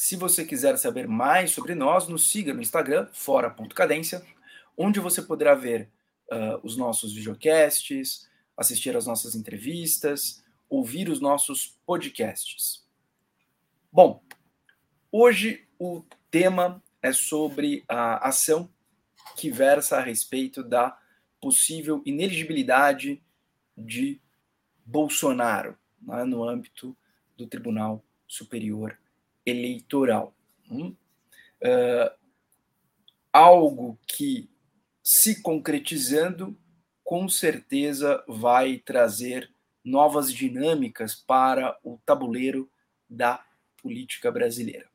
[0.00, 4.24] Se você quiser saber mais sobre nós, nos siga no Instagram, fora.cadência,
[4.76, 5.90] onde você poderá ver
[6.30, 12.86] uh, os nossos videocasts, assistir às nossas entrevistas, ouvir os nossos podcasts.
[13.90, 14.22] Bom,
[15.10, 18.70] hoje o tema é sobre a ação
[19.36, 20.96] que versa a respeito da
[21.40, 23.20] possível ineligibilidade
[23.76, 24.20] de
[24.86, 26.96] Bolsonaro né, no âmbito
[27.36, 28.96] do Tribunal Superior
[29.48, 30.34] eleitoral.
[30.70, 30.94] Hum?
[31.62, 32.10] Uh,
[33.32, 34.48] algo que,
[35.02, 36.56] se concretizando,
[37.04, 39.50] com certeza vai trazer
[39.84, 42.70] novas dinâmicas para o tabuleiro
[43.08, 43.42] da
[43.82, 44.86] política brasileira.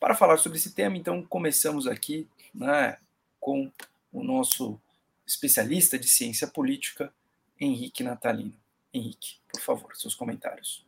[0.00, 2.98] Para falar sobre esse tema, então, começamos aqui né,
[3.38, 3.70] com
[4.12, 4.80] o nosso
[5.24, 7.14] especialista de ciência política,
[7.60, 8.56] Henrique Natalino.
[8.92, 10.84] Henrique, por favor, seus comentários.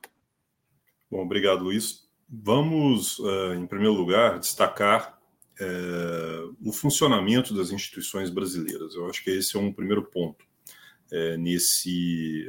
[1.10, 2.03] Bom, obrigado, Luiz.
[2.28, 5.18] Vamos, eh, em primeiro lugar, destacar
[5.60, 8.94] é, o funcionamento das instituições brasileiras.
[8.94, 10.44] Eu acho que esse é um primeiro ponto
[11.12, 12.48] é, nesse,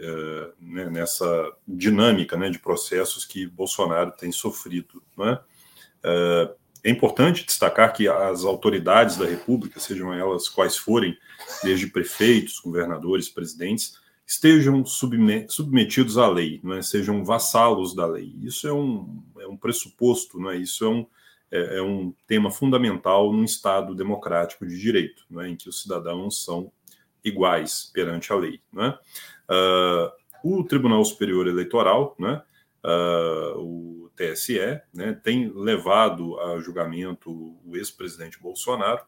[0.59, 5.03] né, nessa dinâmica né, de processos que Bolsonaro tem sofrido.
[5.15, 5.39] Né?
[6.83, 11.17] É importante destacar que as autoridades da República, sejam elas quais forem,
[11.63, 16.81] desde prefeitos, governadores, presidentes, estejam submetidos à lei, não é?
[16.81, 18.35] sejam vassalos da lei.
[18.41, 20.57] Isso é um, é um pressuposto, não é?
[20.57, 21.07] isso é um,
[21.51, 25.49] é, é um tema fundamental num Estado democrático de direito, não é?
[25.49, 26.71] em que os cidadãos são
[27.23, 28.61] iguais perante a lei.
[28.71, 28.99] Não é?
[29.49, 30.11] Uh,
[30.43, 32.41] o Tribunal Superior Eleitoral, né,
[32.83, 34.59] uh, o TSE,
[34.93, 37.31] né, tem levado a julgamento
[37.65, 39.02] o ex-presidente Bolsonaro,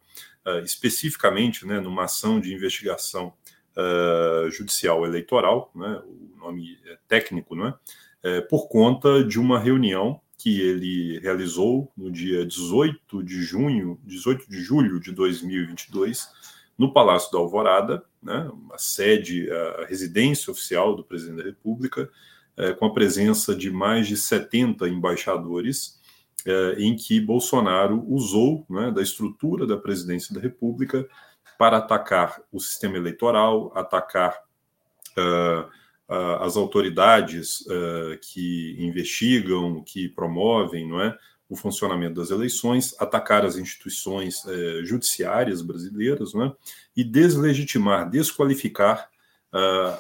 [0.46, 3.34] uh, especificamente né, numa ação de investigação
[3.78, 7.74] uh, judicial eleitoral, né, o nome é técnico, né,
[8.24, 14.50] é, por conta de uma reunião que ele realizou no dia 18 de junho, 18
[14.50, 16.28] de julho de 2022,
[16.78, 22.10] no Palácio da Alvorada, né, a sede, a residência oficial do presidente da República,
[22.56, 26.00] é, com a presença de mais de 70 embaixadores,
[26.46, 31.08] é, em que Bolsonaro usou né, da estrutura da presidência da República
[31.58, 34.38] para atacar o sistema eleitoral, atacar
[35.18, 35.68] uh,
[36.10, 41.18] uh, as autoridades uh, que investigam, que promovem, não é,
[41.50, 46.54] o funcionamento das eleições, atacar as instituições eh, judiciárias brasileiras, não é,
[46.94, 49.10] e deslegitimar, desqualificar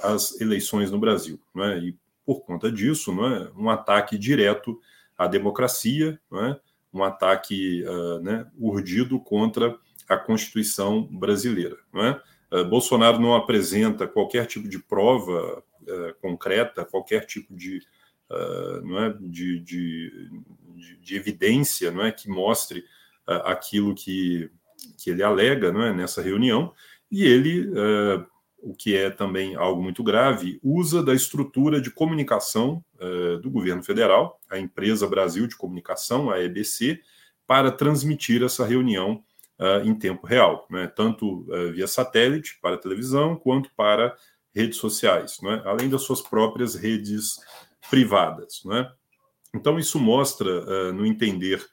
[0.03, 4.77] as eleições no Brasil, não é, e por conta disso, não é, um ataque direto
[5.17, 6.59] à democracia, não é,
[6.93, 7.81] um ataque
[8.21, 9.73] né, urdido contra
[10.07, 11.77] a Constituição brasileira.
[11.93, 12.21] Não é?
[12.51, 17.81] Uh, Bolsonaro não apresenta qualquer tipo de prova uh, concreta, qualquer tipo de,
[18.29, 19.13] uh, não é?
[19.19, 20.29] de, de,
[20.75, 22.11] de, de, evidência não é?
[22.11, 22.85] que mostre
[23.43, 24.49] aquilo que,
[24.97, 25.93] que ele alega não é?
[25.93, 26.73] nessa reunião,
[27.11, 27.69] e ele,
[28.61, 32.81] o que é também algo muito grave, usa da estrutura de comunicação
[33.41, 37.01] do governo federal, a Empresa Brasil de Comunicação, a EBC,
[37.45, 39.21] para transmitir essa reunião
[39.59, 40.87] uh, em tempo real, né?
[40.87, 44.15] tanto uh, via satélite para televisão quanto para
[44.53, 45.61] redes sociais, né?
[45.65, 47.39] além das suas próprias redes
[47.89, 48.61] privadas.
[48.65, 48.89] Né?
[49.53, 51.65] Então, isso mostra, uh, no entender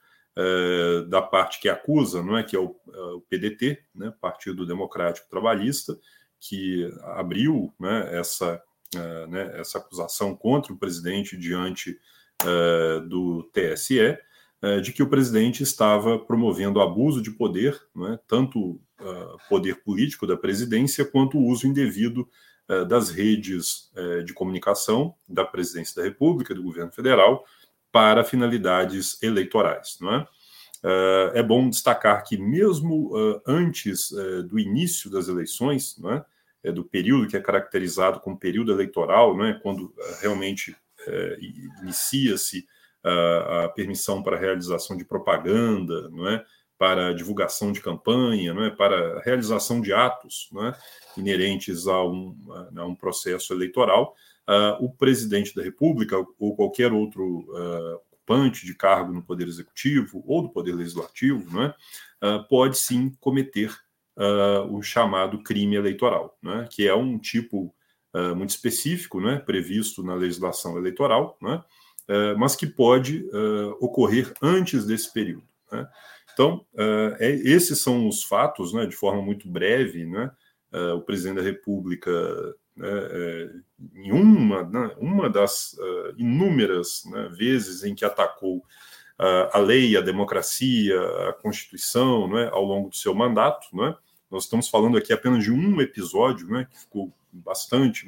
[1.10, 2.74] da parte que acusa, não é, que é o,
[3.14, 5.96] o PDT, né, Partido Democrático Trabalhista,
[6.40, 8.60] que abriu né, essa,
[9.28, 11.96] né, essa acusação contra o presidente diante
[13.08, 14.18] do TSE,
[14.64, 17.78] é, de que o presidente estava promovendo abuso de poder,
[18.10, 18.18] é?
[18.26, 22.26] tanto uh, poder político da presidência, quanto o uso indevido
[22.70, 27.44] uh, das redes uh, de comunicação da presidência da República, do governo federal,
[27.92, 29.98] para finalidades eleitorais.
[30.00, 30.26] Não é?
[31.34, 33.12] é bom destacar que, mesmo
[33.46, 34.10] antes
[34.48, 36.24] do início das eleições, não é?
[36.62, 36.72] é?
[36.72, 39.54] do período que é caracterizado como período eleitoral, é?
[39.62, 40.74] quando realmente
[41.82, 42.66] inicia-se
[43.04, 46.44] a, permissão para realização de propaganda, não é?
[46.76, 48.70] para divulgação de campanha, não é?
[48.70, 50.78] para realização de atos não é?
[51.16, 52.36] inerentes a um,
[52.76, 54.14] a um processo eleitoral,
[54.48, 60.24] uh, o presidente da República ou qualquer outro uh, ocupante de cargo no Poder Executivo
[60.26, 61.74] ou do Poder Legislativo não é?
[62.22, 63.74] Uh, pode sim cometer
[64.70, 67.74] o chamado crime eleitoral, né, que é um tipo
[68.36, 71.83] muito específico, né, previsto na legislação eleitoral, né, uh,
[72.36, 73.28] mas que pode
[73.80, 75.46] ocorrer antes desse período.
[75.70, 75.88] Né.
[76.32, 80.04] Então, é, esses são os fatos, né, de forma muito breve.
[80.04, 80.30] Né,
[80.96, 82.10] o presidente da República,
[82.76, 82.88] né,
[83.94, 85.76] em uma, né, uma das
[86.16, 88.64] inúmeras né, vezes em que atacou
[89.52, 93.68] a lei, a democracia, a Constituição, ao longo do seu mandato,
[94.28, 98.04] nós estamos falando aqui apenas de um episódio, que ficou bastante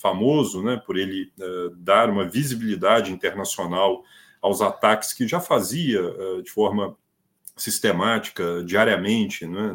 [0.00, 4.02] famoso, né, por ele é, dar uma visibilidade internacional
[4.40, 6.96] aos ataques que já fazia é, de forma
[7.56, 9.74] sistemática, diariamente, né,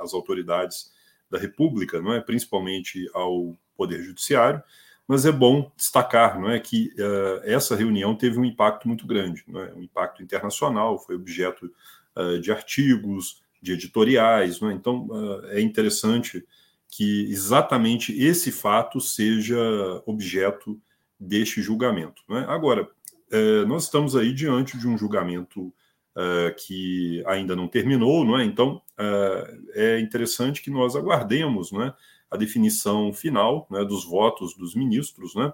[0.00, 0.92] às autoridades
[1.28, 4.62] da República, não é, principalmente ao Poder Judiciário.
[5.06, 9.42] Mas é bom destacar, não é, que uh, essa reunião teve um impacto muito grande,
[9.48, 11.72] não é, um impacto internacional, foi objeto
[12.14, 14.60] uh, de artigos, de editoriais.
[14.60, 14.74] Né?
[14.74, 16.46] Então, uh, é interessante
[16.90, 19.58] que exatamente esse fato seja
[20.06, 20.80] objeto
[21.18, 22.22] deste julgamento.
[22.28, 22.44] Né?
[22.48, 22.88] Agora,
[23.32, 28.44] uh, nós estamos aí diante de um julgamento uh, que ainda não terminou, não é?
[28.44, 28.82] então
[29.74, 31.94] é interessante que nós aguardemos não é?
[32.28, 35.52] a definição final né, dos votos dos ministros, né?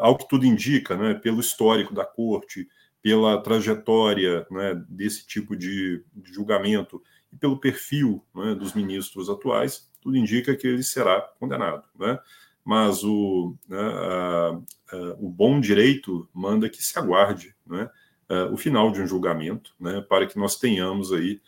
[0.00, 2.68] ao que tudo indica, né, pelo histórico da corte,
[3.02, 7.02] pela trajetória né, desse tipo de, julgamento
[7.32, 8.22] e pelo perfil
[8.58, 11.82] dos ministros atuais, tudo indica que ele será condenado.
[11.98, 12.16] Né?
[12.64, 14.60] Mas o, né, a,
[14.92, 17.90] a, o bom direito manda que se aguarde né,
[18.28, 21.40] a, o final de um julgamento né, para que nós tenhamos aí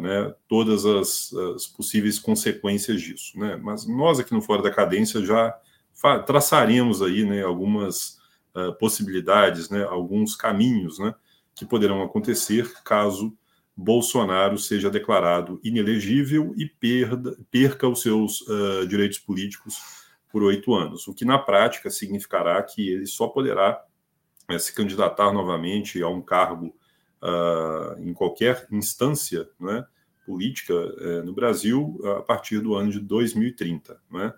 [0.00, 3.38] né, todas as, as, possíveis consequências disso.
[3.38, 3.56] Né?
[3.62, 5.54] Mas nós aqui no Fora da Cadência já
[6.26, 8.16] traçaremos aí né, algumas
[8.80, 11.14] possibilidades, né, alguns caminhos né,
[11.54, 13.36] que poderão acontecer caso
[13.80, 19.76] Bolsonaro seja declarado inelegível e perda, perca os seus uh, direitos políticos
[20.32, 23.80] por oito anos, o que na prática significará que ele só poderá
[24.50, 26.76] uh, se candidatar novamente a um cargo
[27.22, 29.86] uh, em qualquer instância né,
[30.26, 34.00] política uh, no Brasil a partir do ano de 2030.
[34.10, 34.32] Né?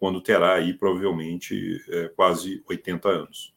[0.00, 3.54] quando terá aí provavelmente uh, quase 80 anos.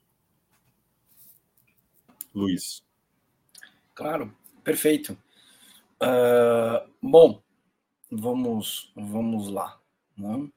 [2.35, 2.83] Luiz.
[3.95, 4.31] Claro,
[4.63, 5.17] perfeito.
[6.01, 7.41] Uh, bom,
[8.11, 9.79] vamos, vamos lá.
[10.17, 10.49] Né?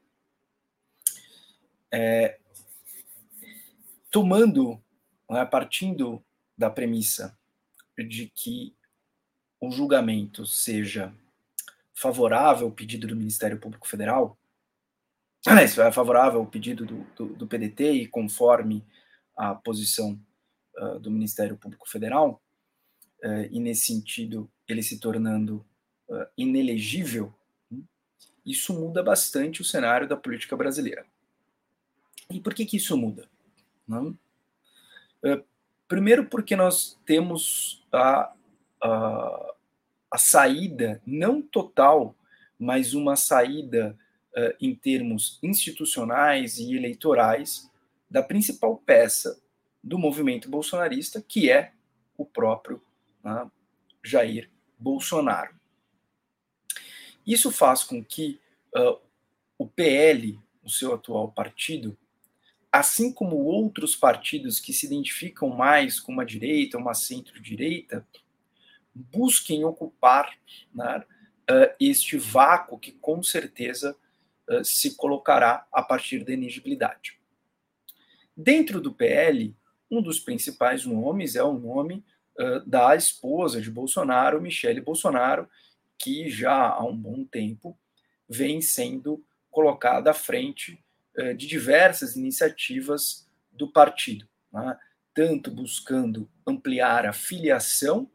[1.92, 2.38] É,
[4.10, 4.82] tomando,
[5.28, 6.24] né, partindo
[6.56, 7.36] da premissa
[7.96, 8.74] de que
[9.60, 11.14] o julgamento seja
[11.94, 14.36] favorável ao pedido do Ministério Público Federal,
[15.64, 18.84] isso é favorável ao pedido do, do, do, PDT e conforme
[19.36, 20.18] a posição
[20.78, 22.42] uh, do Ministério Público Federal,
[23.50, 25.64] e nesse sentido ele se tornando
[26.08, 27.32] uh, inelegível,
[28.44, 31.06] isso muda bastante o cenário da política brasileira.
[32.30, 33.28] E por que, que isso muda?
[33.86, 34.16] Não?
[35.88, 38.34] primeiro, porque nós temos a,
[38.82, 39.54] a,
[40.10, 42.14] a saída, não total,
[42.58, 43.98] mas uma saída
[44.36, 47.70] uh, em termos institucionais e eleitorais,
[48.10, 49.40] da principal peça
[49.82, 51.72] do movimento bolsonarista, que é
[52.16, 52.82] o próprio
[53.24, 53.50] uh,
[54.02, 55.54] Jair Bolsonaro.
[57.26, 58.40] Isso faz com que
[58.76, 59.00] uh,
[59.58, 61.96] o PL, o seu atual partido,
[62.70, 68.06] assim como outros partidos que se identificam mais com uma direita, uma centro-direita,
[68.94, 70.36] busquem ocupar
[70.74, 70.98] né,
[71.50, 73.96] uh, este vácuo que com certeza
[74.48, 77.18] eh, se colocará a partir da elegibilidade.
[78.36, 79.56] Dentro do PL,
[79.90, 82.04] um dos principais nomes é o nome
[82.66, 85.48] da esposa de Bolsonaro, Michele Bolsonaro,
[85.98, 87.78] que já há um bom tempo
[88.28, 90.82] vem sendo colocada à frente
[91.36, 94.76] de diversas iniciativas do partido, né?
[95.14, 98.10] tanto buscando ampliar a filiação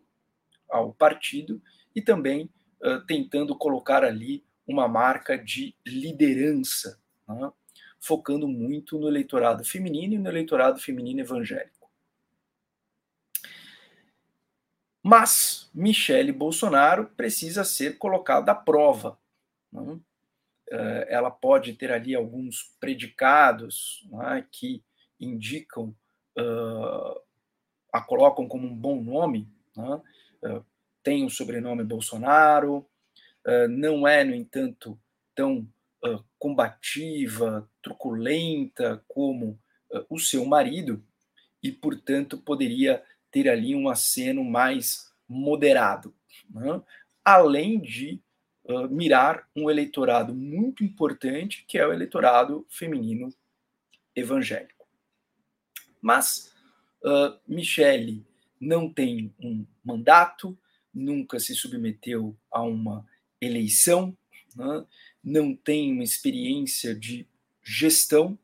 [0.69, 1.61] ao partido
[1.95, 2.49] e também
[2.83, 7.51] uh, tentando colocar ali uma marca de liderança, né?
[7.99, 11.78] focando muito no eleitorado feminino e no eleitorado feminino evangélico.
[15.01, 19.17] Mas Michele Bolsonaro precisa ser colocada à prova.
[19.71, 19.99] Né?
[21.07, 24.83] Ela pode ter ali alguns predicados né, que
[25.19, 25.95] indicam,
[26.37, 27.19] uh,
[27.91, 29.47] a colocam como um bom nome.
[29.75, 30.63] Uh,
[31.01, 32.85] tem o sobrenome Bolsonaro,
[33.45, 34.99] ah, não é, no entanto,
[35.33, 35.67] tão
[36.05, 39.59] uh, combativa, truculenta como
[39.91, 41.03] uh, o seu marido,
[41.63, 46.13] e, portanto, poderia ter ali um aceno mais moderado.
[46.49, 46.81] Né?
[47.23, 48.19] além de
[48.63, 53.33] uh, mirar um eleitorado muito importante, que é o eleitorado feminino
[54.15, 54.87] evangélico.
[56.01, 56.53] Mas
[57.03, 58.25] uh, Michele
[58.59, 60.57] não tem um mandato,
[60.93, 63.05] nunca se submeteu a uma
[63.39, 64.17] eleição,
[64.55, 64.85] né?
[65.23, 67.27] não tem uma experiência de
[67.61, 68.37] gestão,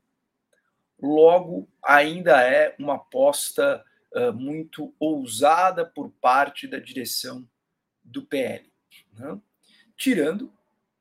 [1.00, 3.84] logo ainda é uma aposta
[4.14, 7.48] uh, muito ousada por parte da direção
[8.02, 8.70] do PL,
[9.12, 9.40] né?
[9.96, 10.52] tirando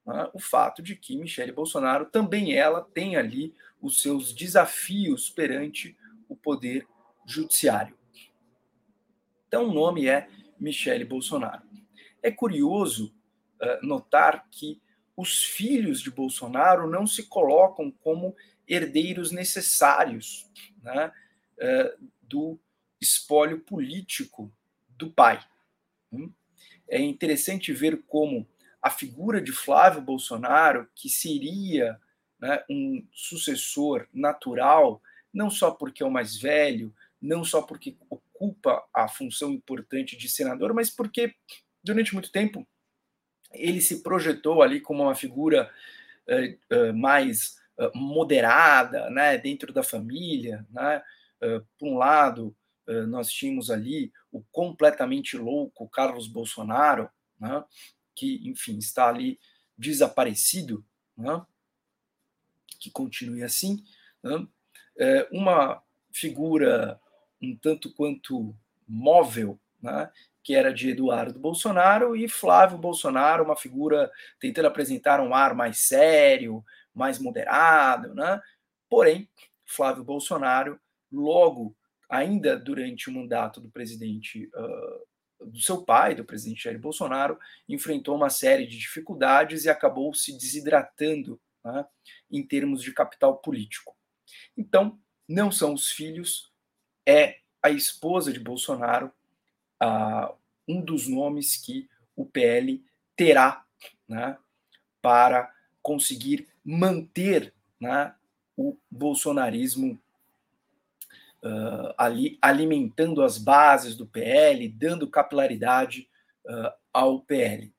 [0.05, 5.97] né, o fato de que Michele Bolsonaro também ela tem ali os seus desafios perante
[6.27, 6.87] o poder
[7.25, 7.97] judiciário.
[9.47, 10.27] Então o nome é
[10.59, 11.63] Michele Bolsonaro.
[12.21, 13.13] É curioso
[13.61, 14.81] uh, notar que
[15.15, 18.35] os filhos de Bolsonaro não se colocam como
[18.67, 20.49] herdeiros necessários
[20.81, 21.11] né,
[21.57, 22.59] uh, do
[23.05, 24.51] espólio político
[24.89, 25.39] do pai.
[26.11, 26.31] Hum?
[26.87, 28.47] É interessante ver como
[28.81, 31.99] a figura de Flávio Bolsonaro, que seria
[32.39, 35.01] né, um sucessor natural,
[35.33, 40.29] não só porque é o mais velho, não só porque ocupa a função importante de
[40.29, 41.33] senador, mas porque
[41.83, 42.67] durante muito tempo
[43.51, 45.71] ele se projetou ali como uma figura
[46.27, 51.01] uh, uh, mais uh, moderada, né, dentro da família, né?
[51.77, 52.55] por um lado,
[53.07, 57.63] nós tínhamos ali o completamente louco Carlos Bolsonaro, né,
[58.15, 59.39] que, enfim, está ali
[59.77, 60.85] desaparecido,
[61.17, 61.45] né,
[62.79, 63.83] que continue assim,
[64.23, 64.47] né,
[65.31, 66.99] uma figura
[67.41, 68.55] um tanto quanto
[68.87, 70.11] móvel, né,
[70.43, 75.79] que era de Eduardo Bolsonaro, e Flávio Bolsonaro, uma figura tentando apresentar um ar mais
[75.79, 76.63] sério,
[76.93, 78.39] mais moderado, né?
[78.87, 79.27] Porém,
[79.65, 80.79] Flávio Bolsonaro,
[81.11, 81.75] logo,
[82.09, 88.15] ainda durante o mandato do presidente, uh, do seu pai, do presidente Jair Bolsonaro, enfrentou
[88.15, 91.85] uma série de dificuldades e acabou se desidratando né,
[92.31, 93.95] em termos de capital político.
[94.57, 96.51] Então, não são os filhos,
[97.05, 99.11] é a esposa de Bolsonaro,
[99.81, 100.35] uh,
[100.67, 102.83] um dos nomes que o PL
[103.15, 103.65] terá
[104.07, 104.37] né,
[105.01, 108.15] para conseguir manter né,
[108.57, 109.99] o bolsonarismo
[111.45, 116.09] uh, ali alimentando as bases do PL, dando capilaridade
[116.45, 117.73] uh, ao PL.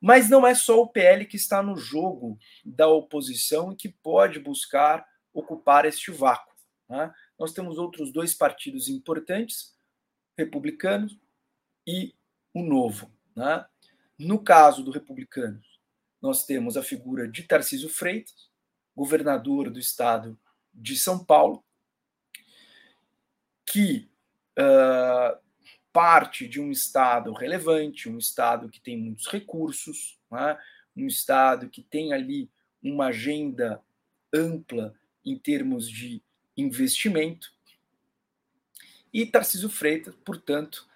[0.00, 4.38] Mas não é só o PL que está no jogo da oposição e que pode
[4.38, 5.04] buscar
[5.34, 6.54] ocupar este vácuo.
[6.88, 7.12] Né?
[7.36, 9.76] Nós temos outros dois partidos importantes,
[10.36, 11.18] republicanos
[11.84, 12.14] e
[12.54, 13.10] o Novo.
[13.34, 13.66] Né?
[14.16, 15.60] No caso do republicano,
[16.22, 18.48] nós temos a figura de Tarcísio Freitas,
[18.94, 20.38] governador do estado
[20.72, 21.64] de São Paulo,
[23.70, 24.10] que
[24.58, 25.38] uh,
[25.92, 30.58] parte de um estado relevante, um estado que tem muitos recursos, né?
[30.96, 32.50] um estado que tem ali
[32.82, 33.82] uma agenda
[34.32, 34.94] ampla
[35.24, 36.22] em termos de
[36.56, 37.50] investimento.
[39.12, 40.86] E Tarcísio Freitas, portanto,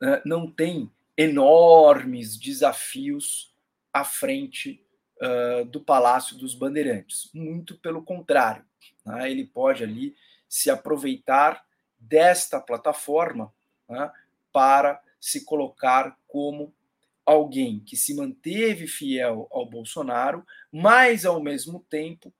[0.00, 3.54] né, não tem enormes desafios
[3.92, 4.84] à frente
[5.20, 7.30] uh, do Palácio dos Bandeirantes.
[7.32, 8.64] Muito pelo contrário,
[9.04, 9.30] né?
[9.30, 10.14] ele pode ali
[10.48, 11.64] se aproveitar
[12.02, 13.52] desta plataforma
[13.88, 14.10] né,
[14.52, 16.74] para se colocar como
[17.24, 22.34] alguém que se manteve fiel ao Bolsonaro, mas ao mesmo tempo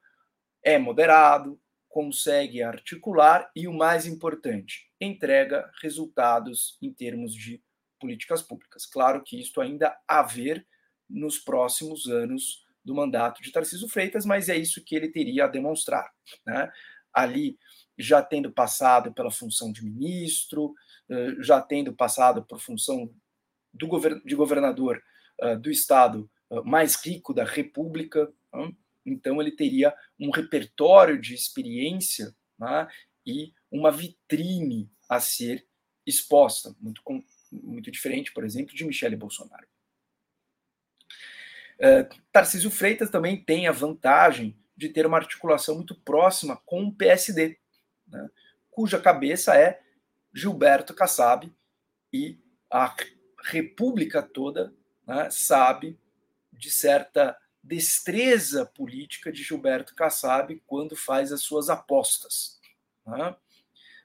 [0.62, 7.62] é moderado, consegue articular e, o mais importante, entrega resultados em termos de
[8.00, 8.86] políticas públicas.
[8.86, 10.66] Claro que isto ainda a ver
[11.08, 15.48] nos próximos anos do mandato de Tarcísio Freitas, mas é isso que ele teria a
[15.48, 16.10] demonstrar.
[16.44, 16.72] Né?
[17.12, 17.58] Ali,
[17.98, 20.74] já tendo passado pela função de ministro,
[21.08, 23.12] eh, já tendo passado por função
[23.72, 25.02] do govern de governador
[25.40, 28.32] uh, do estado uh, mais rico da República,
[29.04, 32.86] então ele teria um repertório de experiência né,
[33.26, 35.66] e uma vitrine a ser
[36.06, 37.02] exposta, muito,
[37.50, 39.66] muito diferente, por exemplo, de Michele Bolsonaro.
[41.78, 46.94] Uh, Tarcísio Freitas também tem a vantagem de ter uma articulação muito próxima com o
[46.94, 47.58] PSD,
[48.12, 48.30] né,
[48.70, 49.82] cuja cabeça é
[50.32, 51.52] Gilberto Kassab,
[52.12, 52.38] e
[52.70, 52.94] a
[53.44, 54.72] República toda
[55.06, 55.98] né, sabe
[56.52, 62.60] de certa destreza política de Gilberto Kassab quando faz as suas apostas.
[63.06, 63.36] Né?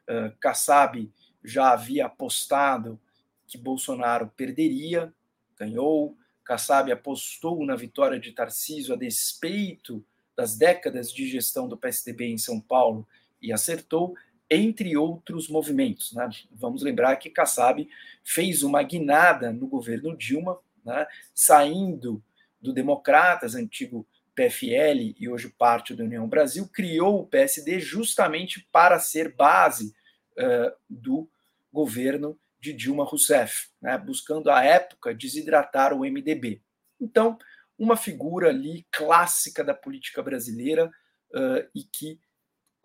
[0.10, 1.12] Uh, Kassab
[1.44, 3.00] já havia apostado
[3.48, 5.14] que Bolsonaro perderia,
[5.58, 6.18] ganhou.
[6.44, 12.38] Kassab apostou na vitória de Tarcísio a despeito das décadas de gestão do PSDB em
[12.38, 13.08] São Paulo
[13.42, 14.16] e acertou,
[14.50, 16.14] entre outros movimentos.
[16.14, 16.30] Né?
[16.52, 17.88] Vamos lembrar que Kassab
[18.24, 22.24] fez uma guinada no governo Dilma, né, saindo
[22.62, 29.00] do Democratas, antigo PFL e hoje parte da União Brasil, criou o PSD justamente para
[29.00, 29.94] ser base
[30.38, 31.30] uh, do
[31.74, 36.62] governo de Dilma Rousseff, né, buscando à época desidratar o MDB.
[37.02, 37.38] Então,
[37.78, 42.20] uma figura ali clássica da política brasileira uh, e que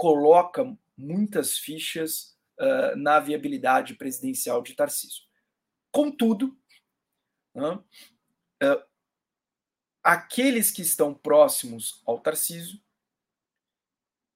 [0.03, 5.23] coloca muitas fichas uh, na viabilidade presidencial de Tarcísio.
[5.93, 6.59] Contudo,
[7.55, 8.83] uh,
[10.03, 12.81] aqueles que estão próximos ao Tarcísio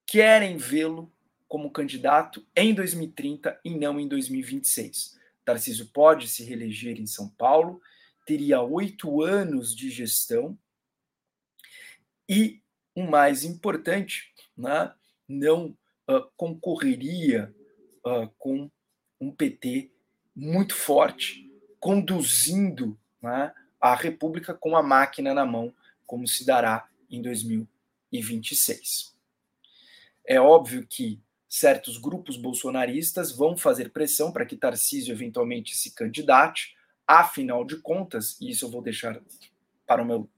[0.06, 1.12] querem vê-lo
[1.48, 5.18] como candidato em 2030 e não em 2026.
[5.44, 7.82] Tarcísio pode se reeleger em São Paulo,
[8.24, 10.56] teria oito anos de gestão
[12.28, 12.62] e,
[12.94, 14.94] o mais importante, né,
[15.28, 15.76] não
[16.08, 17.54] uh, concorreria
[18.04, 18.70] uh, com
[19.20, 19.90] um PT
[20.34, 25.74] muito forte, conduzindo né, a República com a máquina na mão,
[26.06, 29.16] como se dará em 2026.
[30.24, 36.76] É óbvio que certos grupos bolsonaristas vão fazer pressão para que Tarcísio eventualmente se candidate,
[37.06, 39.20] afinal de contas, e isso eu vou deixar
[39.86, 40.28] para o meu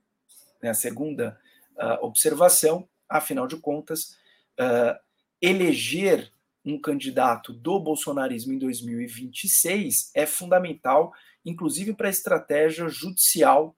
[0.61, 1.39] minha segunda
[1.77, 4.17] uh, observação, afinal de contas,
[4.59, 4.99] uh,
[5.41, 6.31] eleger
[6.65, 11.13] um candidato do bolsonarismo em 2026 é fundamental,
[11.45, 13.75] inclusive para a estratégia judicial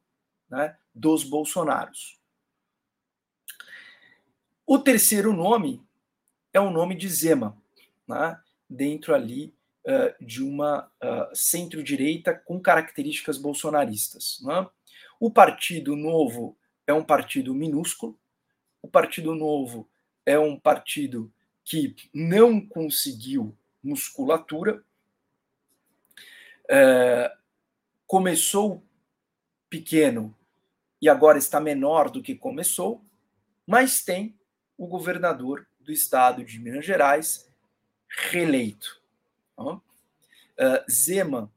[0.49, 2.19] né, dos bolsonaros.
[4.65, 5.81] O terceiro nome
[6.53, 7.57] é o nome de Zema,
[8.07, 9.53] né, dentro ali
[9.85, 14.39] uh, de uma uh, centro-direita com características bolsonaristas.
[14.41, 14.67] Né?
[15.19, 16.57] O Partido Novo
[16.87, 18.19] é um partido minúsculo,
[18.81, 19.90] o Partido Novo
[20.25, 21.31] é um partido
[21.63, 24.83] que não conseguiu musculatura,
[26.69, 27.31] é,
[28.05, 28.83] começou
[29.69, 30.35] pequeno
[31.01, 33.03] e agora está menor do que começou,
[33.65, 34.37] mas tem
[34.77, 37.49] o governador do estado de Minas Gerais
[38.07, 39.01] reeleito.
[39.57, 39.79] Uh,
[40.89, 41.51] Zema,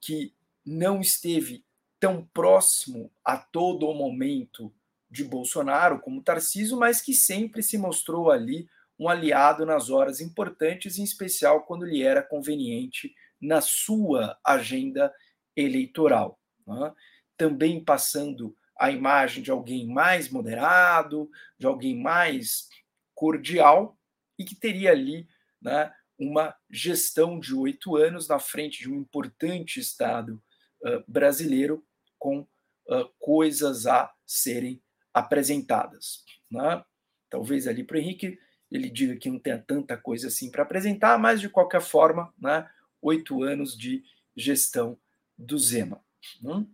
[0.00, 0.34] que
[0.64, 1.64] não esteve
[2.00, 4.72] tão próximo a todo o momento
[5.12, 8.66] de Bolsonaro como Tarciso, mas que sempre se mostrou ali
[8.98, 15.12] um aliado nas horas importantes, em especial quando lhe era conveniente na sua agenda
[15.54, 16.40] eleitoral.
[16.66, 16.94] Né?
[17.36, 22.68] Também passando a imagem de alguém mais moderado, de alguém mais
[23.14, 23.98] cordial
[24.38, 25.28] e que teria ali
[25.60, 30.42] né, uma gestão de oito anos na frente de um importante Estado
[30.84, 31.84] uh, brasileiro
[32.18, 36.24] com uh, coisas a serem apresentadas.
[36.50, 36.82] Né?
[37.28, 38.38] Talvez ali para o Henrique
[38.70, 42.68] ele diga que não tenha tanta coisa assim para apresentar, mas de qualquer forma, né,
[43.02, 44.02] oito anos de
[44.34, 44.98] gestão
[45.36, 46.02] do Zema.
[46.40, 46.66] Né?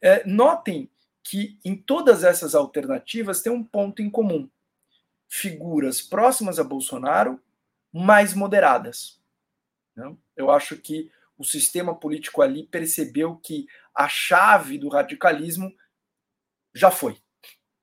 [0.00, 0.90] É, notem
[1.22, 4.48] que em todas essas alternativas tem um ponto em comum
[5.28, 7.42] figuras próximas a Bolsonaro,
[7.92, 9.20] mais moderadas.
[9.96, 10.14] Né?
[10.36, 15.74] Eu acho que o sistema político ali percebeu que a chave do radicalismo
[16.72, 17.16] já foi,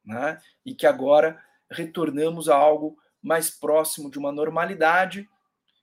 [0.06, 0.40] né?
[0.66, 5.30] e que agora retornamos a algo mais próximo de uma normalidade.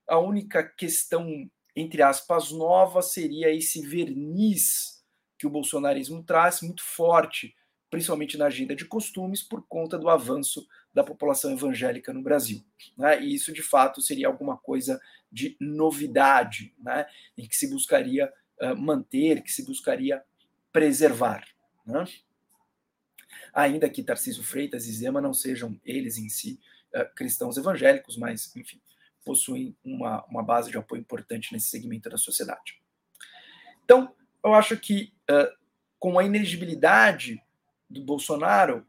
[0.07, 4.99] A única questão, entre aspas, nova seria esse verniz
[5.39, 7.55] que o bolsonarismo traz muito forte,
[7.91, 12.63] principalmente na agenda de costumes, por conta do avanço da população evangélica no Brasil.
[12.97, 13.23] Né?
[13.23, 15.01] E isso, de fato, seria alguma coisa
[15.31, 17.07] de novidade, né?
[17.37, 20.23] em que se buscaria uh, manter, que se buscaria
[20.73, 21.45] preservar.
[21.87, 22.05] Né?
[23.59, 26.61] Ainda que Tarcísio Freitas e Zema não sejam eles em si
[26.95, 28.81] uh, cristãos evangélicos, mas, enfim,
[29.25, 32.81] possuem uma, uma base de apoio importante nesse segmento da sociedade.
[33.85, 35.53] Então, eu acho que uh,
[35.99, 37.43] com a ineligibilidade
[37.91, 38.87] do Bolsonaro,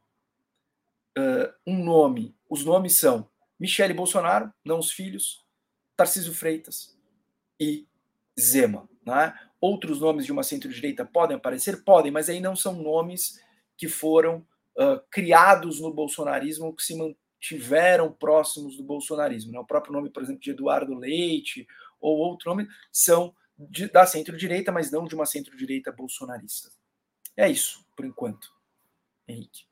[1.17, 2.36] uh, um nome.
[2.47, 3.27] Os nomes são
[3.60, 5.43] Michele Bolsonaro, não os filhos,
[5.97, 6.95] Tarcísio Freitas
[7.60, 7.88] e
[8.39, 8.88] Zema.
[9.03, 9.34] Né?
[9.60, 11.84] Outros nomes de uma centro-direita podem aparecer?
[11.84, 13.41] Podem, mas aí não são nomes
[13.75, 14.45] que foram
[15.11, 19.51] criados no bolsonarismo, que se mantiveram próximos do bolsonarismo.
[19.51, 19.59] Né?
[19.59, 21.67] O próprio nome, por exemplo, de Eduardo Leite
[21.99, 26.69] ou outro nome são de, da centro-direita, mas não de uma centro-direita bolsonarista.
[27.35, 28.49] É isso, por enquanto.
[29.27, 29.67] Henrique.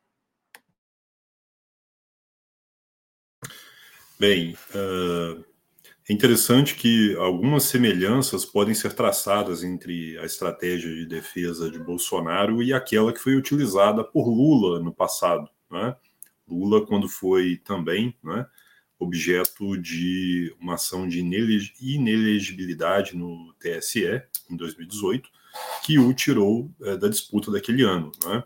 [4.19, 5.45] Bem, uh,
[6.09, 12.63] é interessante que algumas semelhanças podem ser traçadas entre a estratégia de defesa de Bolsonaro
[12.63, 15.49] e aquela que foi utilizada por Lula no passado.
[15.69, 15.93] Né?
[16.47, 18.45] Lula, quando foi também né,
[18.97, 25.29] objeto de uma ação de inelegibilidade no TSE em 2018,
[25.83, 28.43] que o tirou é, da disputa daquele ano, né?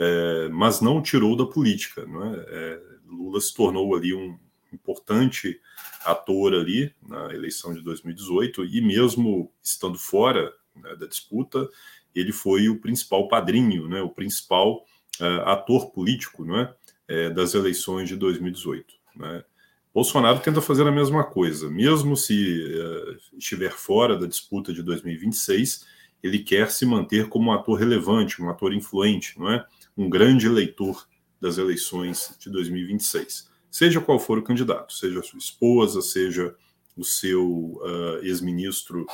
[0.00, 2.04] é, mas não o tirou da política.
[2.04, 2.44] Né?
[2.48, 4.36] É, Lula se tornou ali um
[4.72, 5.60] importante
[6.04, 11.68] ator ali na eleição de 2018 e mesmo estando fora né, da disputa,
[12.14, 14.84] ele foi o principal padrinho, né, o principal
[15.20, 16.72] uh, ator político né,
[17.08, 18.94] é, das eleições de 2018.
[19.16, 19.44] Né.
[19.92, 25.86] Bolsonaro tenta fazer a mesma coisa, mesmo se uh, estiver fora da disputa de 2026,
[26.22, 29.64] ele quer se manter como um ator relevante, um ator influente, não é?
[29.96, 31.06] um grande eleitor
[31.40, 33.50] das eleições de 2026.
[33.74, 36.54] Seja qual for o candidato, seja a sua esposa, seja
[36.96, 37.44] o seu
[37.82, 39.04] uh, ex-ministro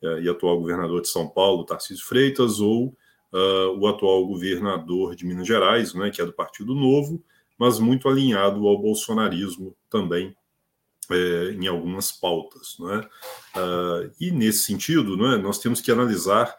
[0.00, 2.96] uh, e atual governador de São Paulo, Tarcísio Freitas, ou
[3.32, 7.20] uh, o atual governador de Minas Gerais, né, que é do Partido Novo,
[7.58, 10.32] mas muito alinhado ao bolsonarismo também
[11.10, 12.76] é, em algumas pautas.
[12.92, 13.58] É?
[13.58, 16.56] Uh, e nesse sentido, não é, nós temos que analisar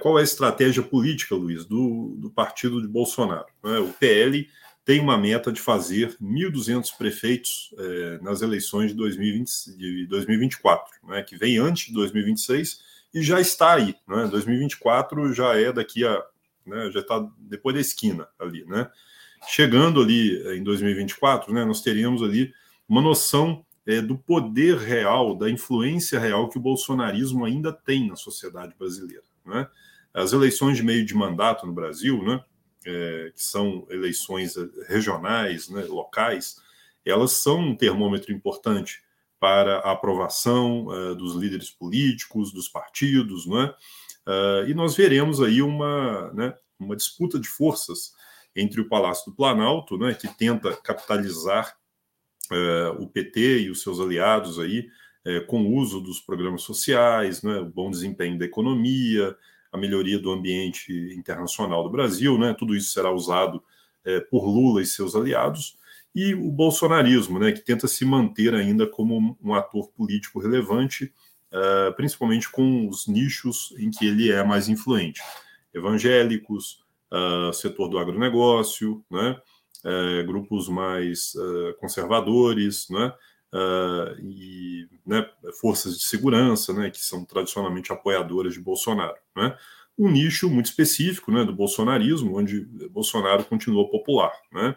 [0.00, 3.46] qual é a estratégia política, Luiz, do, do partido de Bolsonaro.
[3.62, 3.78] É?
[3.78, 4.48] O PL
[4.86, 11.24] tem uma meta de fazer 1.200 prefeitos é, nas eleições de, 2020, de 2024, né,
[11.24, 12.80] que vem antes de 2026
[13.12, 13.96] e já está aí.
[14.06, 16.22] Né, 2024 já é daqui a.
[16.64, 18.64] Né, já está depois da esquina ali.
[18.64, 18.88] Né?
[19.48, 22.52] Chegando ali em 2024, né, nós teríamos ali
[22.88, 28.14] uma noção é, do poder real, da influência real que o bolsonarismo ainda tem na
[28.14, 29.24] sociedade brasileira.
[29.44, 29.66] Né?
[30.14, 32.40] As eleições de meio de mandato no Brasil, né,
[32.86, 34.54] é, que são eleições
[34.88, 36.56] regionais, né, locais,
[37.04, 39.02] elas são um termômetro importante
[39.38, 43.72] para a aprovação uh, dos líderes políticos, dos partidos, né?
[44.26, 48.12] Uh, e nós veremos aí uma, né, uma disputa de forças
[48.56, 51.76] entre o Palácio do Planalto, né, que tenta capitalizar
[52.50, 54.88] uh, o PT e os seus aliados aí
[55.48, 59.36] com o uso dos programas sociais, né, o bom desempenho da economia,
[59.76, 62.54] a melhoria do ambiente internacional do Brasil, né?
[62.58, 63.62] Tudo isso será usado
[64.04, 65.76] é, por Lula e seus aliados
[66.16, 67.52] e o bolsonarismo, né?
[67.52, 71.12] Que tenta se manter ainda como um ator político relevante,
[71.52, 75.20] uh, principalmente com os nichos em que ele é mais influente,
[75.74, 79.38] evangélicos, uh, setor do agronegócio, né?
[79.84, 81.34] Uh, grupos mais
[81.78, 83.12] conservadores, né?
[83.56, 85.26] Uh, e né,
[85.60, 89.16] forças de segurança, né, que são tradicionalmente apoiadoras de Bolsonaro.
[89.34, 89.56] Né?
[89.96, 94.32] Um nicho muito específico né, do bolsonarismo, onde Bolsonaro continuou popular.
[94.52, 94.74] Né?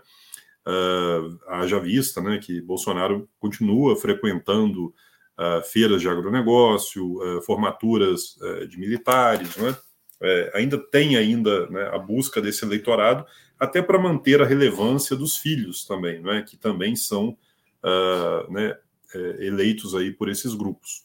[0.65, 4.93] Uh, haja vista né, que Bolsonaro continua frequentando
[5.37, 8.37] uh, feiras de agronegócio, uh, formaturas
[8.69, 9.75] de militares, né?
[10.21, 13.25] É, ainda tem ainda né, a busca desse eleitorado,
[13.57, 17.37] até para manter a relevância dos filhos também, né, que também são
[17.83, 18.77] uh, né,
[19.13, 21.03] é, eleitos aí por esses grupos.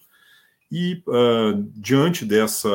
[0.70, 2.68] E uh, diante dessa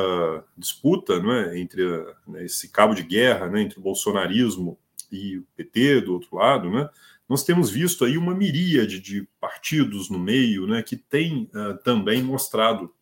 [0.58, 1.84] disputa né, entre
[2.28, 4.78] né, esse cabo de guerra né, entre o bolsonarismo
[5.12, 6.90] e o PT do outro lado, né,
[7.28, 12.24] nós temos visto aí uma miríade de partidos no meio né, que tem uh, também
[12.24, 12.94] mostrado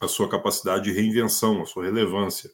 [0.00, 2.50] a sua capacidade de reinvenção, a sua relevância.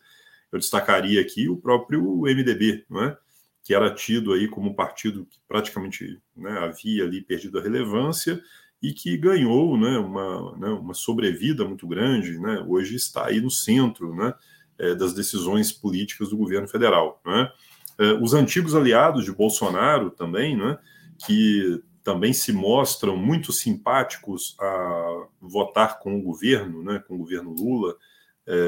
[0.52, 3.16] Eu destacaria aqui o próprio MDB, não é?
[3.62, 8.40] Que era tido aí como partido que praticamente né, havia ali perdido a relevância
[8.82, 13.50] e que ganhou né, uma, né, uma sobrevida muito grande, né, hoje está aí no
[13.50, 14.32] centro né,
[14.78, 17.20] é, das decisões políticas do governo federal.
[17.24, 17.50] Né.
[17.98, 20.78] É, os antigos aliados de Bolsonaro também, né,
[21.26, 27.54] que também se mostram muito simpáticos a votar com o governo, né, com o governo
[27.54, 27.94] Lula,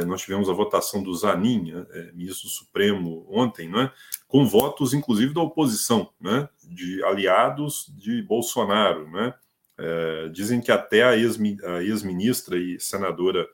[0.06, 3.90] nós tivemos a votação do Zanin, né, é, ministro Supremo, ontem, né,
[4.28, 9.10] com votos, inclusive, da oposição, né, de aliados de Bolsonaro.
[9.10, 9.34] Né,
[9.78, 13.48] é, dizem que até a ex-ministra e senadora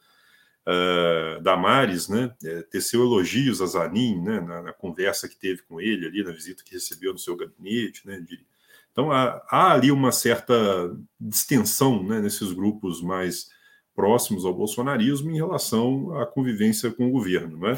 [1.41, 6.07] Damares né, é, teceu elogios a Zanin né, na, na, conversa que teve com ele
[6.07, 8.07] ali, na visita que recebeu no seu gabinete.
[8.07, 8.45] Né, de,
[8.93, 10.55] então, há, há, ali uma certa
[11.19, 13.49] distensão né, nesses grupos mais
[13.99, 17.59] próximos ao bolsonarismo em relação à convivência com o governo.
[17.59, 17.77] Né?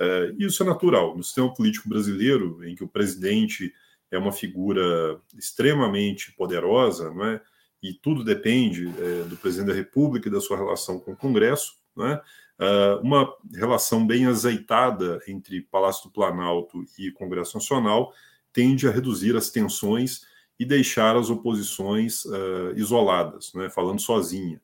[0.00, 1.14] É, isso é natural.
[1.14, 3.74] No sistema político brasileiro, em que o presidente
[4.10, 7.42] é uma figura extremamente poderosa, não é?
[7.82, 11.74] e tudo depende é, do presidente da República e da sua relação com o Congresso,
[11.94, 12.22] não é?
[12.60, 18.14] é uma relação bem azeitada entre Palácio do Planalto e Congresso Nacional
[18.54, 20.22] tende a reduzir as tensões
[20.58, 24.58] e deixar as oposições uh, isoladas, né, falando sozinha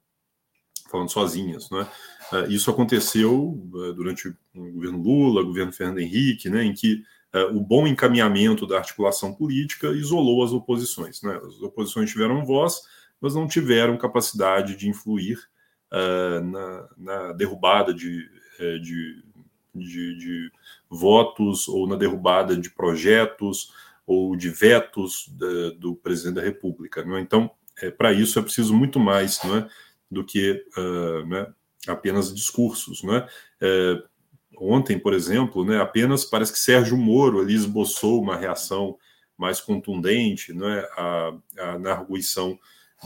[0.95, 1.69] falando sozinhas.
[1.71, 1.87] Né?
[2.33, 7.03] Uh, isso aconteceu uh, durante o governo Lula, o governo Fernando Henrique, né, em que
[7.35, 11.21] uh, o bom encaminhamento da articulação política isolou as oposições.
[11.23, 11.37] Né?
[11.45, 12.83] As oposições tiveram voz,
[13.21, 15.39] mas não tiveram capacidade de influir
[15.93, 18.29] na, na, derrubada de,
[18.83, 19.23] de
[19.75, 20.53] de, de
[20.89, 23.73] votos ou na derrubada de projetos
[24.07, 27.05] ou de vetos da, do presidente da República.
[27.05, 27.21] Não é?
[27.21, 29.69] Então, é, para isso é preciso muito mais não é,
[30.15, 31.53] do que uh, né,
[31.87, 33.03] apenas discursos.
[33.03, 33.27] Não é?
[34.57, 38.97] ontem, por exemplo, né, apenas parece que Sérgio Moro ali esboçou uma reação
[39.37, 42.59] mais contundente não é, à, à, na arguição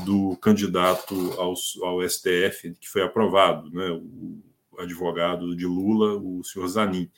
[0.05, 6.69] do candidato ao, ao STF que foi aprovado, né, o advogado de Lula, o senhor
[6.69, 7.11] Zanin.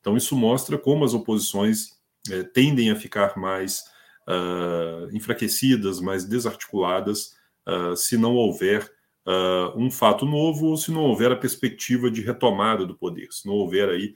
[0.00, 1.98] Então, isso mostra como as oposições
[2.30, 3.82] é, tendem a ficar mais
[4.28, 7.34] uh, enfraquecidas, mais desarticuladas,
[7.66, 8.88] uh, se não houver
[9.28, 13.46] uh, um fato novo ou se não houver a perspectiva de retomada do poder, se
[13.46, 14.14] não houver aí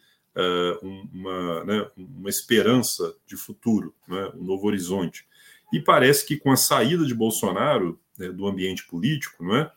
[1.12, 5.26] uma, né, uma esperança de futuro, né, um novo horizonte.
[5.70, 9.70] E parece que com a saída de Bolsonaro né, do ambiente político, não é?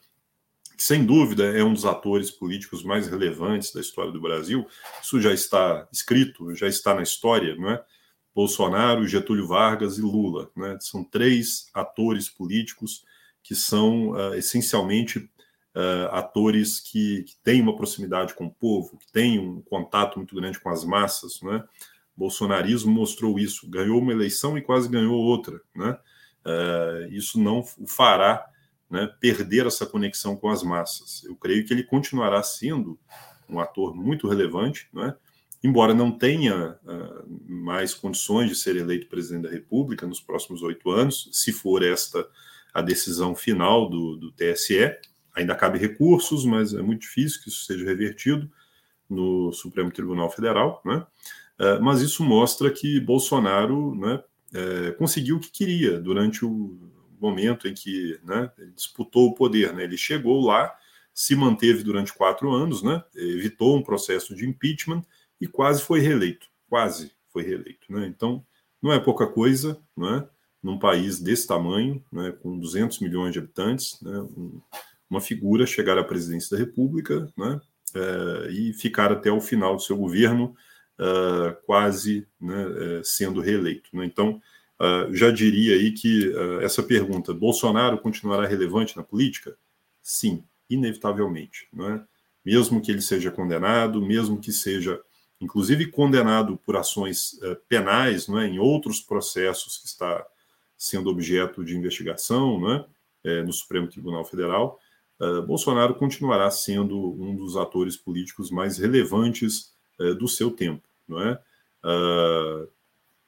[0.76, 4.67] que sem dúvida é um dos atores políticos mais relevantes da história do Brasil.
[5.02, 7.84] Isso já está escrito, já está na história, não é?
[8.34, 10.78] Bolsonaro, Getúlio Vargas e Lula, né?
[10.82, 13.06] São três atores políticos
[13.45, 19.12] que são uh, essencialmente uh, atores que, que, têm uma proximidade com o povo, que
[19.12, 21.63] têm um contato muito grande com as massas, né?
[22.17, 25.95] Bolsonarismo mostrou isso, ganhou uma eleição e quase ganhou outra, né?
[26.43, 28.43] Uh, isso não o fará
[28.89, 31.23] né, perder essa conexão com as massas.
[31.23, 32.99] Eu creio que ele continuará sendo
[33.47, 35.15] um ator muito relevante, né,
[35.63, 40.89] embora não tenha uh, mais condições de ser eleito presidente da República nos próximos oito
[40.89, 42.27] anos, se for esta
[42.76, 44.94] a decisão final do, do TSE.
[45.34, 48.52] Ainda cabe recursos, mas é muito difícil que isso seja revertido
[49.10, 51.08] no Supremo Tribunal Federal, né?
[51.58, 54.22] Uh, mas isso mostra que Bolsonaro né,
[54.54, 56.78] é, conseguiu o que queria durante o,
[57.18, 59.74] momento em que né, disputou o poder.
[59.74, 59.86] Né?
[59.86, 60.76] Ele chegou lá,
[61.14, 65.02] se manteve durante quatro anos, né, evitou um processo de impeachment
[65.40, 66.48] e quase foi reeleito.
[66.70, 67.88] Quase foi reeleito.
[67.90, 68.06] Né?
[68.08, 68.46] Então,
[68.82, 70.28] não é pouca coisa, né,
[70.65, 74.60] num país desse tamanho, né, com 200 milhões de habitantes, né, um,
[75.08, 77.62] uma figura chegar à presidência da República né,
[77.93, 80.56] é, e ficar até o final do seu governo
[80.99, 83.91] uh, quase né, é, sendo reeleito.
[83.93, 84.06] Né?
[84.06, 84.41] Então,
[85.13, 89.56] já diria aí que essa pergunta, Bolsonaro continuará relevante na política?
[90.01, 91.69] Sim, inevitavelmente.
[91.71, 92.04] Não é?
[92.43, 94.99] Mesmo que ele seja condenado, mesmo que seja,
[95.39, 98.47] inclusive, condenado por ações penais não é?
[98.47, 100.25] em outros processos que está
[100.78, 102.86] sendo objeto de investigação não é?
[103.24, 104.80] É, no Supremo Tribunal Federal,
[105.48, 109.74] Bolsonaro continuará sendo um dos atores políticos mais relevantes
[110.20, 110.86] do seu tempo.
[111.08, 111.40] Não é?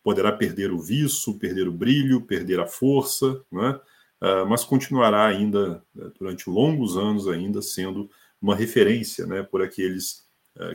[0.04, 3.80] poderá perder o viço, perder o brilho, perder a força, né?
[4.48, 8.10] mas continuará ainda, né, durante longos anos ainda, sendo
[8.42, 10.28] uma referência né, por aqueles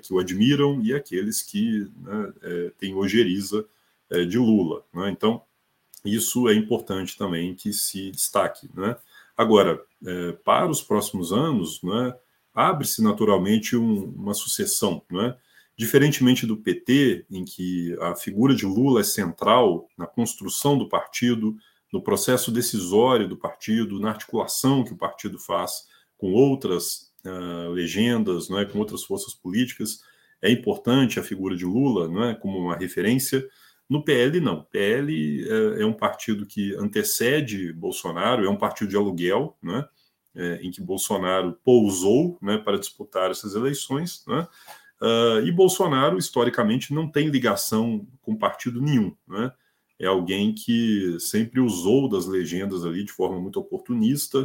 [0.02, 3.64] que o admiram e aqueles que né, é, têm ojeriza
[4.10, 4.84] é, de Lula.
[4.92, 5.10] Né?
[5.10, 5.42] Então,
[6.04, 8.68] isso é importante também que se destaque.
[8.74, 8.96] Né?
[9.36, 12.14] Agora, é, para os próximos anos, né,
[12.54, 15.02] abre-se naturalmente um, uma sucessão.
[15.10, 15.36] Né?
[15.76, 21.56] Diferentemente do PT, em que a figura de Lula é central na construção do partido,
[21.92, 25.86] no processo decisório do partido, na articulação que o partido faz
[26.16, 30.02] com outras uh, legendas, não é, com outras forças políticas,
[30.40, 33.46] é importante a figura de Lula não é, como uma referência.
[33.92, 34.62] No PL, não.
[34.62, 39.86] PL é, é um partido que antecede Bolsonaro, é um partido de aluguel, né,
[40.34, 44.24] é, em que Bolsonaro pousou né, para disputar essas eleições.
[44.26, 44.48] Né,
[45.02, 49.12] Uh, e Bolsonaro, historicamente, não tem ligação com partido nenhum.
[49.26, 49.50] Né?
[49.98, 54.38] É alguém que sempre usou das legendas ali de forma muito oportunista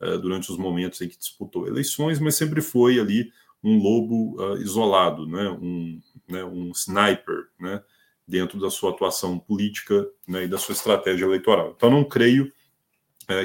[0.00, 3.32] uh, durante os momentos em que disputou eleições, mas sempre foi ali
[3.64, 5.50] um lobo uh, isolado, né?
[5.60, 6.44] Um, né?
[6.44, 7.82] um sniper né?
[8.26, 10.44] Dentro da sua atuação política né?
[10.44, 11.74] e da sua estratégia eleitoral.
[11.76, 12.52] Então, não creio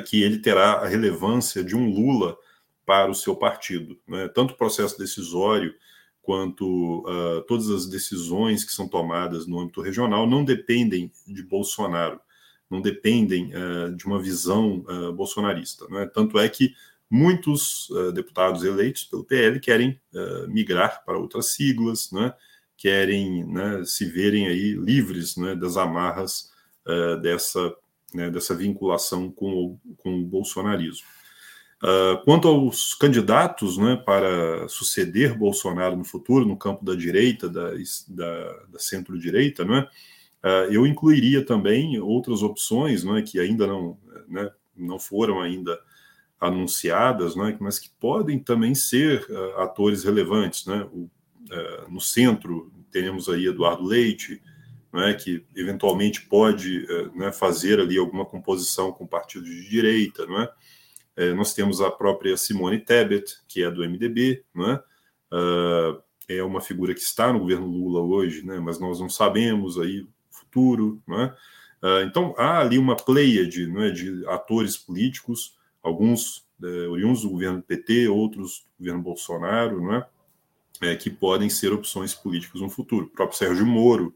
[0.07, 2.37] que ele terá a relevância de um Lula
[2.85, 3.97] para o seu partido.
[4.07, 4.27] Né?
[4.27, 5.73] Tanto o processo decisório
[6.21, 12.19] quanto uh, todas as decisões que são tomadas no âmbito regional não dependem de Bolsonaro,
[12.69, 15.87] não dependem uh, de uma visão uh, bolsonarista.
[15.89, 16.05] Né?
[16.13, 16.73] Tanto é que
[17.09, 19.99] muitos deputados eleitos pelo PL querem
[20.47, 22.33] migrar para outras siglas, né?
[22.81, 26.49] Querem né, se verem aí livres né, das amarras
[27.21, 27.75] dessa,
[28.11, 31.05] né, dessa vinculação com o, com o bolsonarismo.
[31.81, 37.71] Uh, quanto aos candidatos né, para suceder Bolsonaro no futuro, no campo da direita, da,
[38.07, 44.99] da, da centro-direita, uh, eu incluiria também outras opções né, que ainda não, né, não
[44.99, 45.79] foram ainda
[46.39, 50.67] anunciadas, né, mas que podem também ser uh, atores relevantes.
[50.67, 50.87] Né?
[50.93, 51.20] O, é,
[51.89, 54.41] no centro, teremos aí Eduardo Leite,
[54.93, 60.41] né, que eventualmente pode é, né, fazer ali alguma composição com partidos de direita, não
[60.41, 60.51] é?
[61.15, 61.33] é?
[61.33, 64.83] nós temos a própria Simone Tebet, que é do MDB, não é?
[65.33, 69.79] Uh, é uma figura que está no governo Lula hoje, né, mas nós não sabemos
[69.79, 71.35] aí o futuro, não é?
[71.81, 76.45] Uh, então há ali uma pleiade não é, de atores políticos, alguns
[76.91, 79.95] oriundos do governo PT, outros do governo Bolsonaro, não
[80.81, 80.93] é?
[80.93, 80.95] é?
[80.95, 83.05] que podem ser opções políticas no futuro.
[83.05, 84.15] O próprio Sérgio Moro,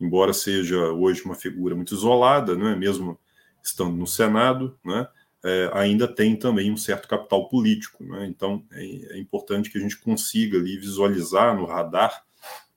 [0.00, 2.76] embora seja hoje uma figura muito isolada, não é?
[2.76, 3.18] mesmo
[3.62, 5.08] estando no Senado, né,
[5.44, 8.04] é, ainda tem também um certo capital político.
[8.04, 8.26] Né?
[8.26, 12.24] Então, é, é, importante que a gente consiga ali visualizar no radar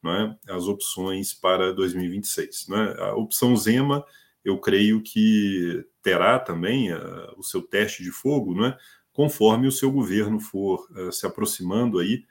[0.03, 2.67] né, as opções para 2026.
[2.67, 2.95] Né?
[2.99, 4.03] A opção Zema,
[4.43, 8.77] eu creio que terá também uh, o seu teste de fogo, né,
[9.11, 12.23] conforme o seu governo for uh, se aproximando aí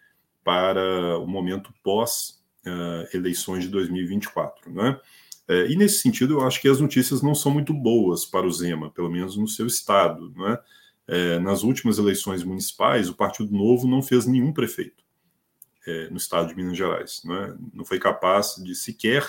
[0.49, 4.73] para o momento pós uh, eleições de 2024.
[4.73, 4.99] Né?
[5.47, 8.51] Uh, e nesse sentido, eu acho que as notícias não são muito boas para o
[8.51, 10.33] Zema, pelo menos no seu estado.
[10.35, 10.59] Né?
[11.07, 15.07] Uh, nas últimas eleições municipais, o Partido Novo não fez nenhum prefeito
[16.11, 17.23] no estado de Minas Gerais.
[17.25, 17.57] Né?
[17.73, 19.27] Não foi capaz de sequer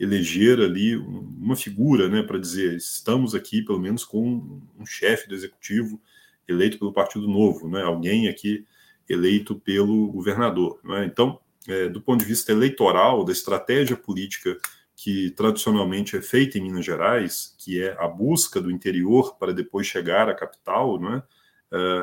[0.00, 5.34] eleger ali uma figura né, para dizer estamos aqui pelo menos com um chefe do
[5.34, 6.00] executivo
[6.48, 8.66] eleito pelo Partido Novo, né, alguém aqui
[9.08, 10.80] eleito pelo governador.
[10.84, 11.04] Né?
[11.06, 11.38] Então,
[11.68, 14.58] é, do ponto de vista eleitoral, da estratégia política
[14.96, 19.86] que tradicionalmente é feita em Minas Gerais, que é a busca do interior para depois
[19.86, 21.22] chegar à capital, uh,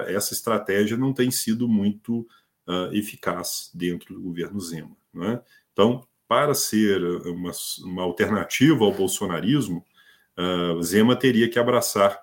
[0.08, 2.28] essa estratégia não tem sido muito
[2.68, 4.98] uh, eficaz dentro do governo Zema.
[5.14, 5.42] Né?
[5.72, 7.52] Então, para ser uma,
[7.84, 9.84] uma alternativa ao bolsonarismo,
[10.38, 12.20] uh, Zema teria que abraçar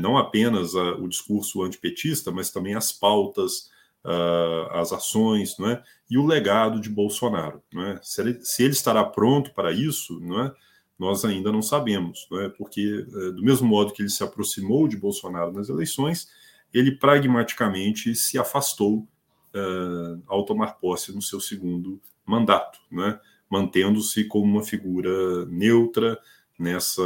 [0.00, 3.68] não apenas o discurso antipetista, mas também as pautas
[4.04, 5.82] uh, as ações é?
[6.10, 7.62] e o legado de Bolsonaro.
[7.74, 8.00] É?
[8.02, 10.52] Se, ele, se, ele, estará pronto para isso, é?
[10.98, 12.48] nós ainda não sabemos, é?
[12.48, 16.28] porque, uh, do mesmo modo que ele se aproximou de Bolsonaro nas eleições,
[16.72, 19.06] ele pragmaticamente se afastou
[19.54, 23.18] uh, ao tomar posse no seu segundo mandato, é?
[23.50, 26.18] mantendo-se como uma figura neutra,
[26.58, 27.02] nessa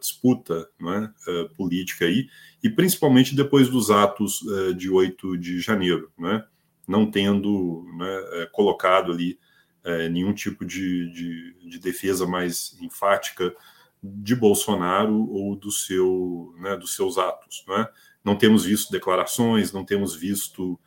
[0.00, 2.28] disputa é, uh, política aí,
[2.62, 6.42] e principalmente depois dos atos uh, de 8 de janeiro, é,
[6.88, 9.38] não tendo né, colocado ali
[9.84, 13.54] uh, nenhum tipo de, de, de, defesa mais enfática
[14.02, 17.62] de Bolsonaro ou do seu, né, dos seus atos.
[17.68, 17.86] Né?
[18.24, 20.78] Não temos visto declarações, não temos visto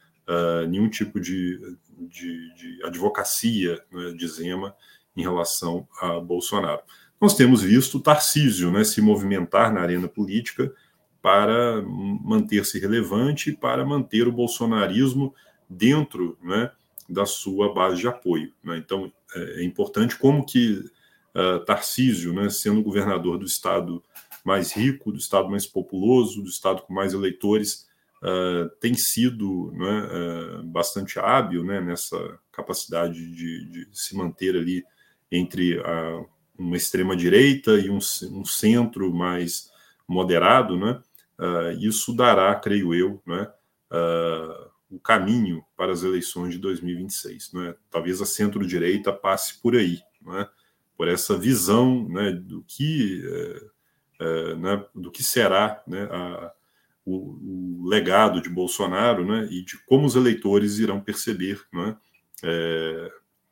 [0.69, 1.57] nenhum tipo de,
[1.97, 4.75] de, de advocacia né, de Zema
[5.15, 6.81] em relação a Bolsonaro
[7.19, 10.71] nós temos visto Tarcísio né, se movimentar na arena política
[11.21, 15.33] para manter-se relevante, para manter o bolsonarismo
[15.69, 16.71] dentro né,
[17.09, 18.53] da sua base de apoio.
[18.63, 18.77] Né?
[18.77, 20.85] Então, é, é importante como que
[21.35, 24.03] uh, Tarcísio, né, sendo governador do estado
[24.45, 27.87] mais rico, do estado mais populoso, do estado com mais eleitores,
[28.21, 34.85] uh, tem sido né, uh, bastante hábil né, nessa capacidade de, de, se manter ali
[35.31, 36.23] entre a
[36.57, 37.99] uma extrema direita e um,
[38.31, 39.69] um centro mais
[40.07, 41.01] moderado, né?
[41.37, 43.47] Uh, isso dará, creio eu, né,
[43.91, 47.53] uh, o caminho para as eleições de 2026.
[47.53, 47.75] Né?
[47.91, 50.49] Talvez a centro-direita passe por aí, né?
[50.97, 53.21] por essa visão né, do que
[54.19, 56.51] uh, né, do que será né, a,
[57.05, 61.95] o, o, legado de Bolsonaro né, e de como os eleitores irão perceber né,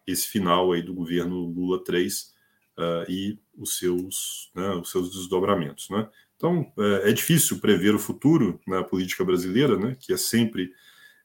[0.08, 2.34] esse final aí do governo Lula 3
[2.78, 5.90] uh, e os seus, né, os seus desdobramentos.
[5.90, 6.08] Né?
[6.36, 10.72] Então, é, é, difícil prever o futuro na política brasileira, né, que é sempre,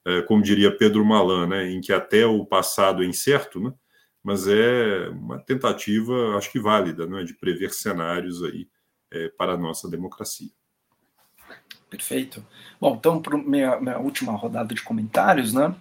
[0.04, 3.72] é, como diria Pedro Malan, né, em que até o passado é incerto, né,
[4.22, 8.68] mas é uma tentativa, acho que válida, né, de prever cenários aí
[9.10, 10.50] é, para a nossa democracia.
[11.88, 12.46] Perfeito.
[12.80, 15.74] Bom, então, para minha, minha última rodada de comentários, né?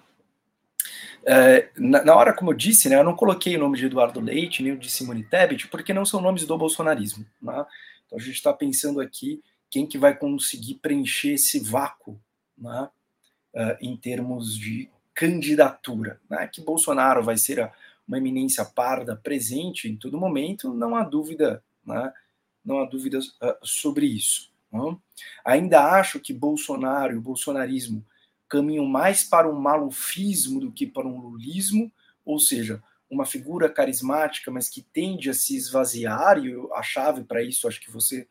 [1.26, 4.20] É, na, na, hora, como eu disse, né, eu não coloquei o nome de Eduardo
[4.20, 7.26] Leite nem o de Simone Tebet, porque não são nomes do bolsonarismo.
[7.42, 7.66] Né?
[8.06, 12.20] Então a gente está pensando aqui quem que vai conseguir preencher esse vácuo
[12.58, 12.90] né,
[13.54, 16.20] uh, em termos de candidatura.
[16.30, 16.48] Né?
[16.48, 17.72] Que Bolsonaro vai ser a,
[18.08, 22.12] uma eminência parda presente em todo momento, não há dúvida, né?
[22.66, 24.52] não há dúvida uh, sobre isso.
[24.72, 24.98] Né?
[25.46, 28.04] Ainda acho que Bolsonaro e o bolsonarismo
[28.50, 31.92] caminham mais para um malufismo do que para um lulismo,
[32.26, 37.42] ou seja, uma figura carismática, mas que tende a se esvaziar, e a chave para
[37.44, 38.22] isso acho que você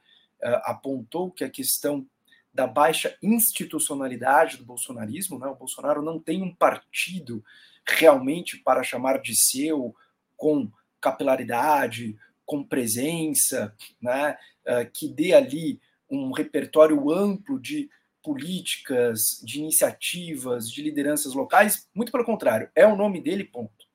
[0.42, 2.06] uh, apontou, que é a questão
[2.52, 5.38] da baixa institucionalidade do bolsonarismo.
[5.38, 5.46] Né?
[5.46, 7.44] O Bolsonaro não tem um partido
[7.86, 9.94] realmente para chamar de seu,
[10.36, 17.90] com capilaridade, com presença, né, uh, que dê ali um repertório amplo de
[18.28, 23.86] políticas, de iniciativas, de lideranças locais, muito pelo contrário, é o nome dele, ponto.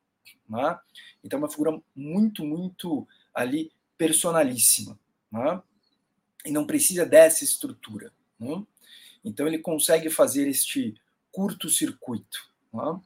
[0.49, 0.75] Né?
[1.23, 4.97] Então, é uma figura muito, muito ali personalíssima.
[5.31, 5.61] Né?
[6.47, 8.11] E não precisa dessa estrutura.
[8.39, 8.63] Né?
[9.23, 10.95] Então, ele consegue fazer este
[11.31, 12.39] curto-circuito.
[12.73, 12.99] Né?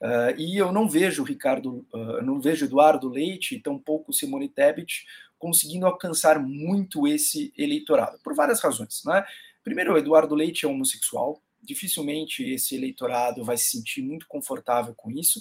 [0.00, 5.04] Uh, e eu não vejo Ricardo, uh, não vejo Eduardo Leite e tampouco Simone Tebet
[5.36, 9.02] conseguindo alcançar muito esse eleitorado, por várias razões.
[9.04, 9.24] Né?
[9.62, 15.10] Primeiro, o Eduardo Leite é homossexual, dificilmente esse eleitorado vai se sentir muito confortável com
[15.10, 15.40] isso.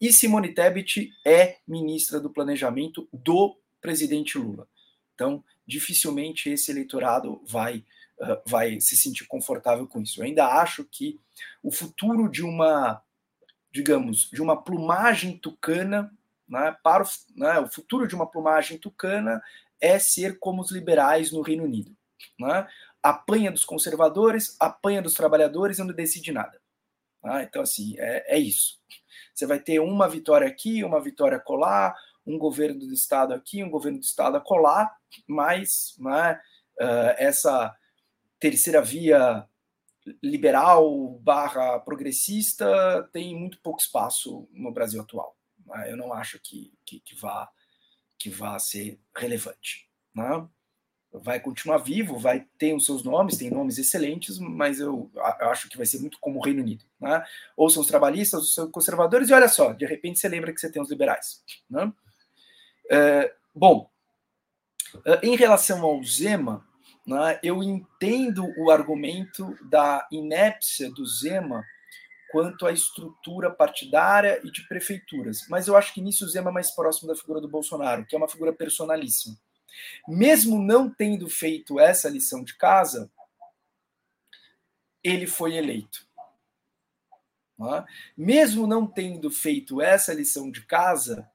[0.00, 4.68] E Simone Tebet é ministra do Planejamento do presidente Lula.
[5.14, 7.84] Então, dificilmente esse eleitorado vai,
[8.20, 10.20] uh, vai se sentir confortável com isso.
[10.20, 11.20] Eu ainda acho que
[11.62, 13.02] o futuro de uma,
[13.72, 16.10] digamos, de uma plumagem tucana,
[16.48, 17.06] né, para o,
[17.36, 19.42] né, o futuro de uma plumagem tucana
[19.80, 21.94] é ser como os liberais no Reino Unido.
[22.38, 22.66] Né?
[23.02, 26.60] Apanha dos conservadores, apanha dos trabalhadores e não decide nada.
[27.22, 28.80] Ah, então, assim, é, é, isso.
[29.34, 31.94] Você vai ter uma vitória aqui, uma vitória colar,
[32.26, 34.94] um governo do Estado aqui, um governo do Estado a colar,
[35.26, 36.40] mas né,
[36.80, 37.74] uh, essa
[38.38, 39.46] terceira via
[40.22, 45.36] liberal barra progressista tem muito pouco espaço no Brasil atual.
[45.66, 45.90] Né?
[45.90, 47.50] Eu não acho que, que, que, vá,
[48.18, 49.88] que vá ser relevante.
[50.14, 50.48] Né?
[51.12, 55.76] Vai continuar vivo, vai ter os seus nomes, tem nomes excelentes, mas eu, acho que
[55.76, 56.84] vai ser muito como o Reino Unido.
[57.00, 57.24] Né?
[57.56, 60.52] Ou são os trabalhistas, ou são os conservadores, e olha só, de repente você lembra
[60.52, 61.42] que você tem os liberais.
[61.68, 61.90] Né?
[62.90, 63.88] É, bom,
[65.04, 66.66] é, em relação ao Zema,
[67.06, 71.64] né, eu entendo o argumento da inépcia do Zema
[72.30, 76.52] quanto à estrutura partidária e de prefeituras, mas eu acho que nisso o Zema é
[76.52, 79.34] mais próximo da figura do Bolsonaro, que é uma figura personalíssima.
[80.06, 83.10] Mesmo não tendo feito essa lição de casa,
[85.02, 86.06] ele foi eleito.
[88.16, 91.28] Mesmo não tendo feito essa lição de casa,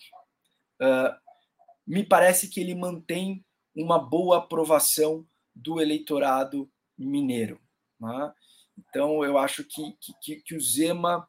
[1.85, 3.43] me parece que ele mantém
[3.75, 7.59] uma boa aprovação do eleitorado mineiro.
[8.77, 11.27] Então, eu acho que, que, que o Zema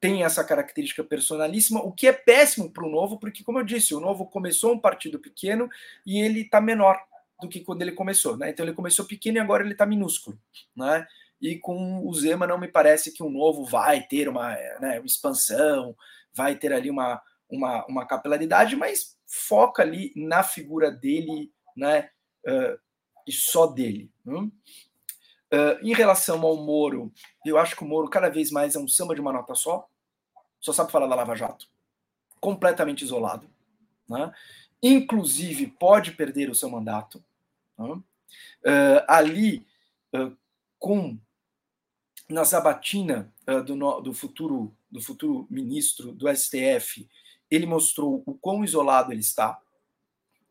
[0.00, 3.94] tem essa característica personalíssima, o que é péssimo para o Novo, porque, como eu disse,
[3.94, 5.68] o Novo começou um partido pequeno
[6.06, 7.00] e ele está menor
[7.40, 8.36] do que quando ele começou.
[8.36, 8.50] Né?
[8.50, 10.38] Então, ele começou pequeno e agora ele está minúsculo.
[10.76, 11.06] Né?
[11.40, 15.06] E com o Zema, não me parece que o Novo vai ter uma, né, uma
[15.06, 15.96] expansão,
[16.32, 22.10] vai ter ali uma, uma, uma capilaridade, mas foca ali na figura dele né,
[22.46, 22.78] uh,
[23.26, 24.10] e só dele.
[24.24, 24.50] Né?
[25.52, 27.10] Uh, em relação ao Moro,
[27.44, 29.88] eu acho que o Moro cada vez mais é um samba de uma nota só,
[30.60, 31.66] só sabe falar da Lava Jato,
[32.38, 33.48] completamente isolado.
[34.06, 34.30] Né?
[34.82, 37.24] Inclusive, pode perder o seu mandato.
[37.78, 37.86] Né?
[37.86, 39.66] Uh, ali,
[40.14, 40.36] uh,
[40.78, 41.18] com
[42.28, 43.32] na sabatina
[43.64, 47.08] do, do, futuro, do futuro ministro do STF,
[47.50, 49.58] ele mostrou o quão isolado ele está.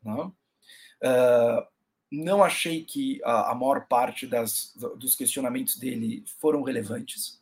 [0.01, 0.31] Né?
[2.11, 7.39] Não achei que a, a maior parte das, dos questionamentos dele foram relevantes.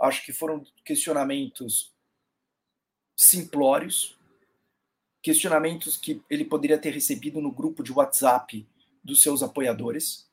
[0.00, 1.92] Acho que foram questionamentos
[3.14, 4.16] simplórios,
[5.22, 8.66] questionamentos que ele poderia ter recebido no grupo de WhatsApp
[9.02, 10.26] dos seus apoiadores.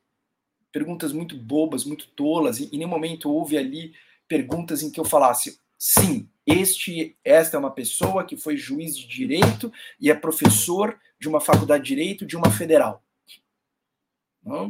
[0.72, 3.94] Perguntas muito bobas, muito tolas, e em nenhum momento houve ali
[4.28, 9.08] perguntas em que eu falasse: sim, este, esta é uma pessoa que foi juiz de
[9.08, 13.04] direito e é professor de uma faculdade de direito de uma federal.
[14.44, 14.70] Não?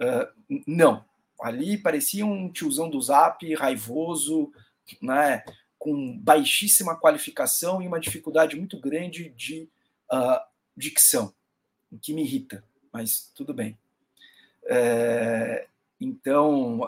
[0.00, 1.04] Uh, não.
[1.40, 4.52] Ali parecia um tiozão do Zap, raivoso,
[5.00, 5.44] né,
[5.78, 9.68] com baixíssima qualificação e uma dificuldade muito grande de
[10.12, 10.40] uh,
[10.76, 11.32] dicção,
[11.90, 13.78] o que me irrita, mas tudo bem.
[14.64, 15.66] É,
[16.00, 16.80] então,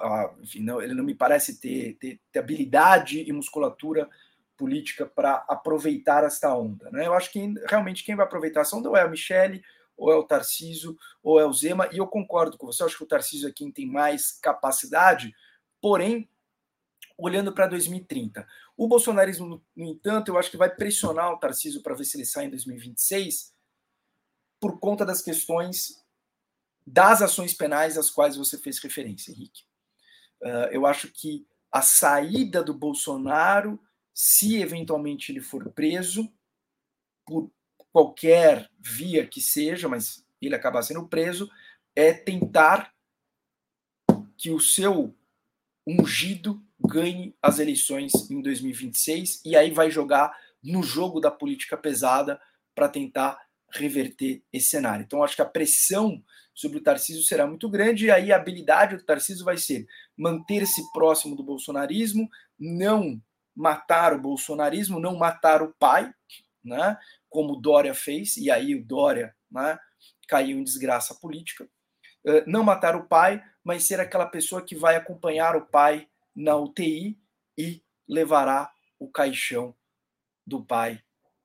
[0.43, 4.09] enfim, não, ele não me parece ter, ter, ter habilidade e musculatura
[4.57, 6.91] política para aproveitar esta onda.
[6.91, 7.07] Né?
[7.07, 9.63] Eu acho que realmente quem vai aproveitar essa onda é a Michelle
[10.01, 13.05] ou é o Tarciso, ou é o Zema, e eu concordo com você, acho que
[13.05, 15.35] o Tarciso é quem tem mais capacidade,
[15.79, 16.27] porém,
[17.19, 18.49] olhando para 2030.
[18.79, 22.25] O bolsonarismo, no entanto, eu acho que vai pressionar o Tarciso para ver se ele
[22.25, 23.55] sai em 2026,
[24.59, 26.01] por conta das questões
[26.87, 29.63] das ações penais às quais você fez referência, Henrique.
[30.43, 33.79] Uh, eu acho que a saída do Bolsonaro,
[34.15, 36.33] se eventualmente ele for preso,
[37.25, 37.53] por
[37.93, 41.51] qualquer via que seja, mas ele acabar sendo preso,
[41.95, 42.93] é tentar
[44.37, 45.15] que o seu
[45.87, 52.41] ungido ganhe as eleições em 2026 e aí vai jogar no jogo da política pesada
[52.75, 53.39] para tentar
[53.73, 55.05] reverter esse cenário.
[55.05, 56.23] Então, acho que a pressão
[56.55, 59.87] sobre o Tarcísio será muito grande e aí a habilidade do Tarcísio vai ser
[60.17, 62.29] manter-se próximo do bolsonarismo,
[62.59, 63.21] não
[63.55, 66.13] matar o bolsonarismo, não matar o pai,
[66.65, 66.97] né?
[67.31, 69.79] Como Dória fez, e aí o Dória né,
[70.29, 71.65] caiu em desgraça política.
[72.23, 76.07] Uh, não matar o pai, mas ser aquela pessoa que vai acompanhar o pai
[76.37, 77.19] na UTI
[77.57, 79.75] e levará o caixão
[80.47, 81.03] do pai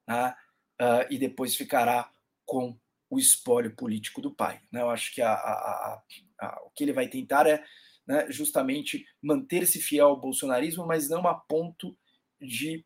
[0.07, 0.35] né,
[0.81, 2.11] uh, e depois ficará
[2.45, 2.77] com
[3.09, 4.61] o espólio político do pai.
[4.71, 4.81] Né?
[4.81, 6.03] Eu acho que a, a,
[6.41, 7.63] a, o que ele vai tentar é
[8.07, 11.97] né, justamente manter-se fiel ao bolsonarismo, mas não a ponto
[12.41, 12.85] de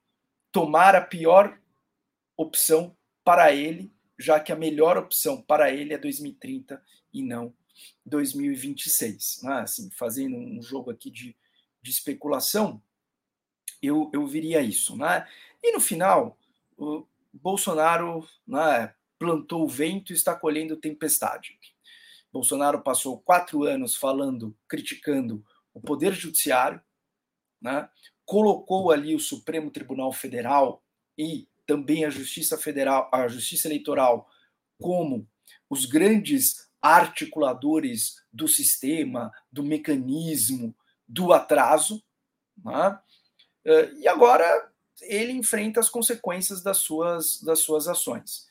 [0.51, 1.59] tomar a pior
[2.41, 6.81] opção para ele, já que a melhor opção para ele é 2030
[7.13, 7.53] e não
[8.05, 9.41] 2026.
[9.43, 9.53] Né?
[9.59, 11.35] Assim, fazendo um jogo aqui de,
[11.81, 12.81] de especulação,
[13.81, 14.95] eu, eu viria isso.
[14.95, 15.27] Né?
[15.61, 16.37] E no final,
[16.77, 21.59] o Bolsonaro né, plantou o vento e está colhendo tempestade.
[22.31, 26.81] Bolsonaro passou quatro anos falando, criticando o Poder Judiciário,
[27.61, 27.89] né?
[28.23, 30.81] colocou ali o Supremo Tribunal Federal
[31.17, 34.27] e também a Justiça Federal, a Justiça Eleitoral
[34.79, 35.27] como
[35.69, 40.75] os grandes articuladores do sistema, do mecanismo,
[41.07, 42.03] do atraso,
[42.65, 42.99] né?
[43.65, 44.71] Eh, e agora
[45.03, 48.49] ele enfrenta as consequências das suas, das suas ações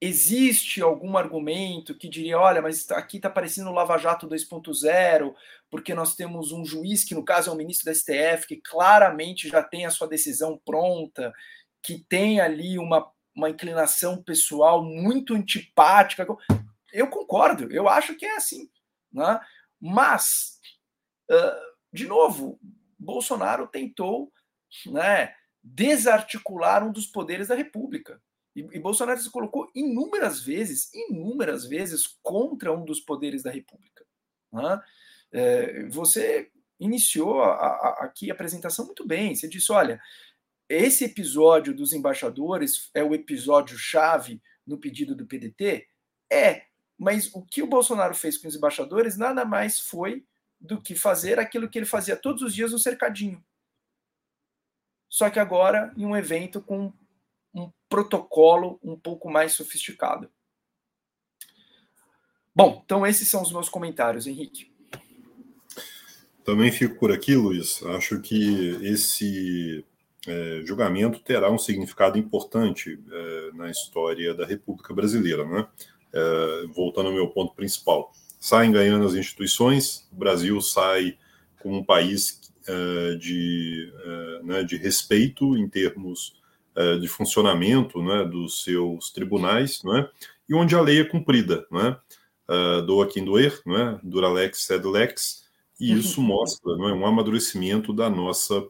[0.00, 5.34] existe algum argumento que diria, olha, mas aqui está parecendo Lava Jato 2.0,
[5.70, 9.48] porque nós temos um juiz que, no caso, é o ministro da STF, que claramente
[9.48, 11.32] já tem a sua decisão pronta,
[11.82, 16.26] que tem ali uma, uma inclinação pessoal muito antipática.
[16.92, 18.70] Eu concordo, eu acho que é assim.
[19.12, 19.40] Né?
[19.80, 20.60] Mas,
[21.30, 22.58] uh, de novo,
[22.98, 24.32] Bolsonaro tentou
[24.86, 28.20] né, desarticular um dos poderes da República.
[28.54, 34.04] E, e Bolsonaro se colocou inúmeras vezes, inúmeras vezes contra um dos poderes da República.
[34.52, 34.82] Né?
[35.32, 39.34] É, você iniciou a, a, aqui a apresentação muito bem.
[39.34, 40.00] Você disse: olha,
[40.70, 45.88] esse episódio dos embaixadores é o episódio chave no pedido do PDT?
[46.32, 46.66] É,
[46.96, 50.24] mas o que o Bolsonaro fez com os embaixadores nada mais foi
[50.60, 53.44] do que fazer aquilo que ele fazia todos os dias no cercadinho.
[55.08, 56.92] Só que agora em um evento com
[57.52, 60.30] um protocolo um pouco mais sofisticado.
[62.54, 64.70] Bom, então esses são os meus comentários, Henrique.
[66.44, 67.82] Também fico por aqui, Luiz.
[67.82, 69.84] Acho que esse
[70.26, 75.44] é, julgamento terá um significado importante é, na história da República Brasileira.
[75.44, 75.66] Né?
[76.12, 78.12] É, voltando ao meu ponto principal.
[78.38, 81.16] Saem ganhando as instituições, o Brasil sai
[81.60, 86.40] como um país é, de, é, né, de respeito em termos
[86.74, 90.10] é, de funcionamento né, dos seus tribunais, não é?
[90.48, 91.64] e onde a lei é cumprida.
[91.70, 92.00] Não é?
[92.48, 94.00] Uh, doa quem doer, não é?
[94.02, 95.44] Duralex sed lex,
[95.78, 95.98] e uhum.
[95.98, 96.92] isso mostra não é?
[96.92, 98.60] um amadurecimento da nossa,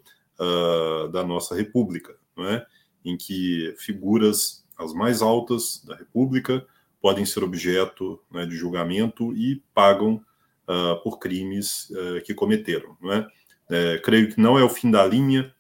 [0.41, 2.67] uh, da nossa república, não é?
[3.05, 6.67] em que figuras as mais altas da república
[7.01, 10.23] podem ser objeto né, de julgamento e pagam
[10.69, 12.97] uh, por crimes uh, que cometeram.
[13.01, 13.27] Não é?
[13.71, 15.55] É, creio que não é o fim da linha,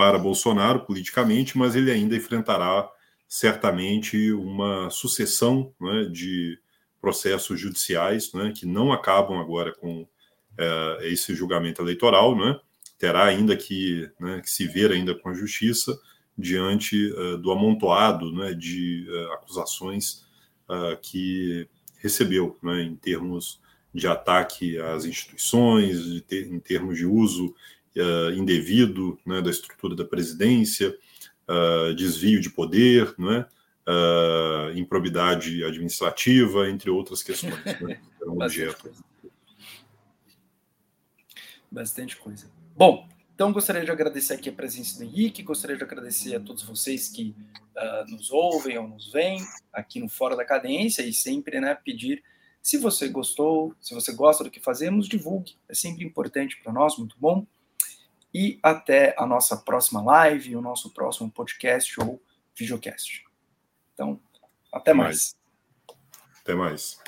[0.00, 2.90] para Bolsonaro politicamente, mas ele ainda enfrentará
[3.28, 6.58] certamente uma sucessão né, de
[7.02, 10.08] processos judiciais né, que não acabam agora com
[10.56, 12.58] é, esse julgamento eleitoral, né,
[13.00, 15.98] terá ainda que, né, que, se ver ainda com a justiça
[16.36, 20.26] diante uh, do amontoado né, de uh, acusações
[20.68, 23.58] uh, que recebeu né, em termos
[23.92, 27.54] de ataque às instituições, ter, em termos de uso
[27.96, 30.94] uh, indevido né, da estrutura da presidência,
[31.48, 33.46] uh, desvio de poder, né,
[33.88, 37.64] uh, improbidade administrativa, entre outras questões.
[37.64, 39.10] Né, um Bastante Coisa.
[41.70, 42.59] Bastante coisa.
[42.80, 46.62] Bom, então gostaria de agradecer aqui a presença do Henrique, gostaria de agradecer a todos
[46.62, 47.36] vocês que
[47.76, 49.38] uh, nos ouvem ou nos veem
[49.70, 52.24] aqui no Fora da Cadência e sempre né, pedir,
[52.62, 56.96] se você gostou, se você gosta do que fazemos, divulgue, é sempre importante para nós,
[56.96, 57.46] muito bom
[58.32, 62.18] e até a nossa próxima live, o nosso próximo podcast ou
[62.56, 63.24] videocast.
[63.92, 64.18] Então,
[64.72, 65.36] até mais.
[66.40, 66.98] Até mais.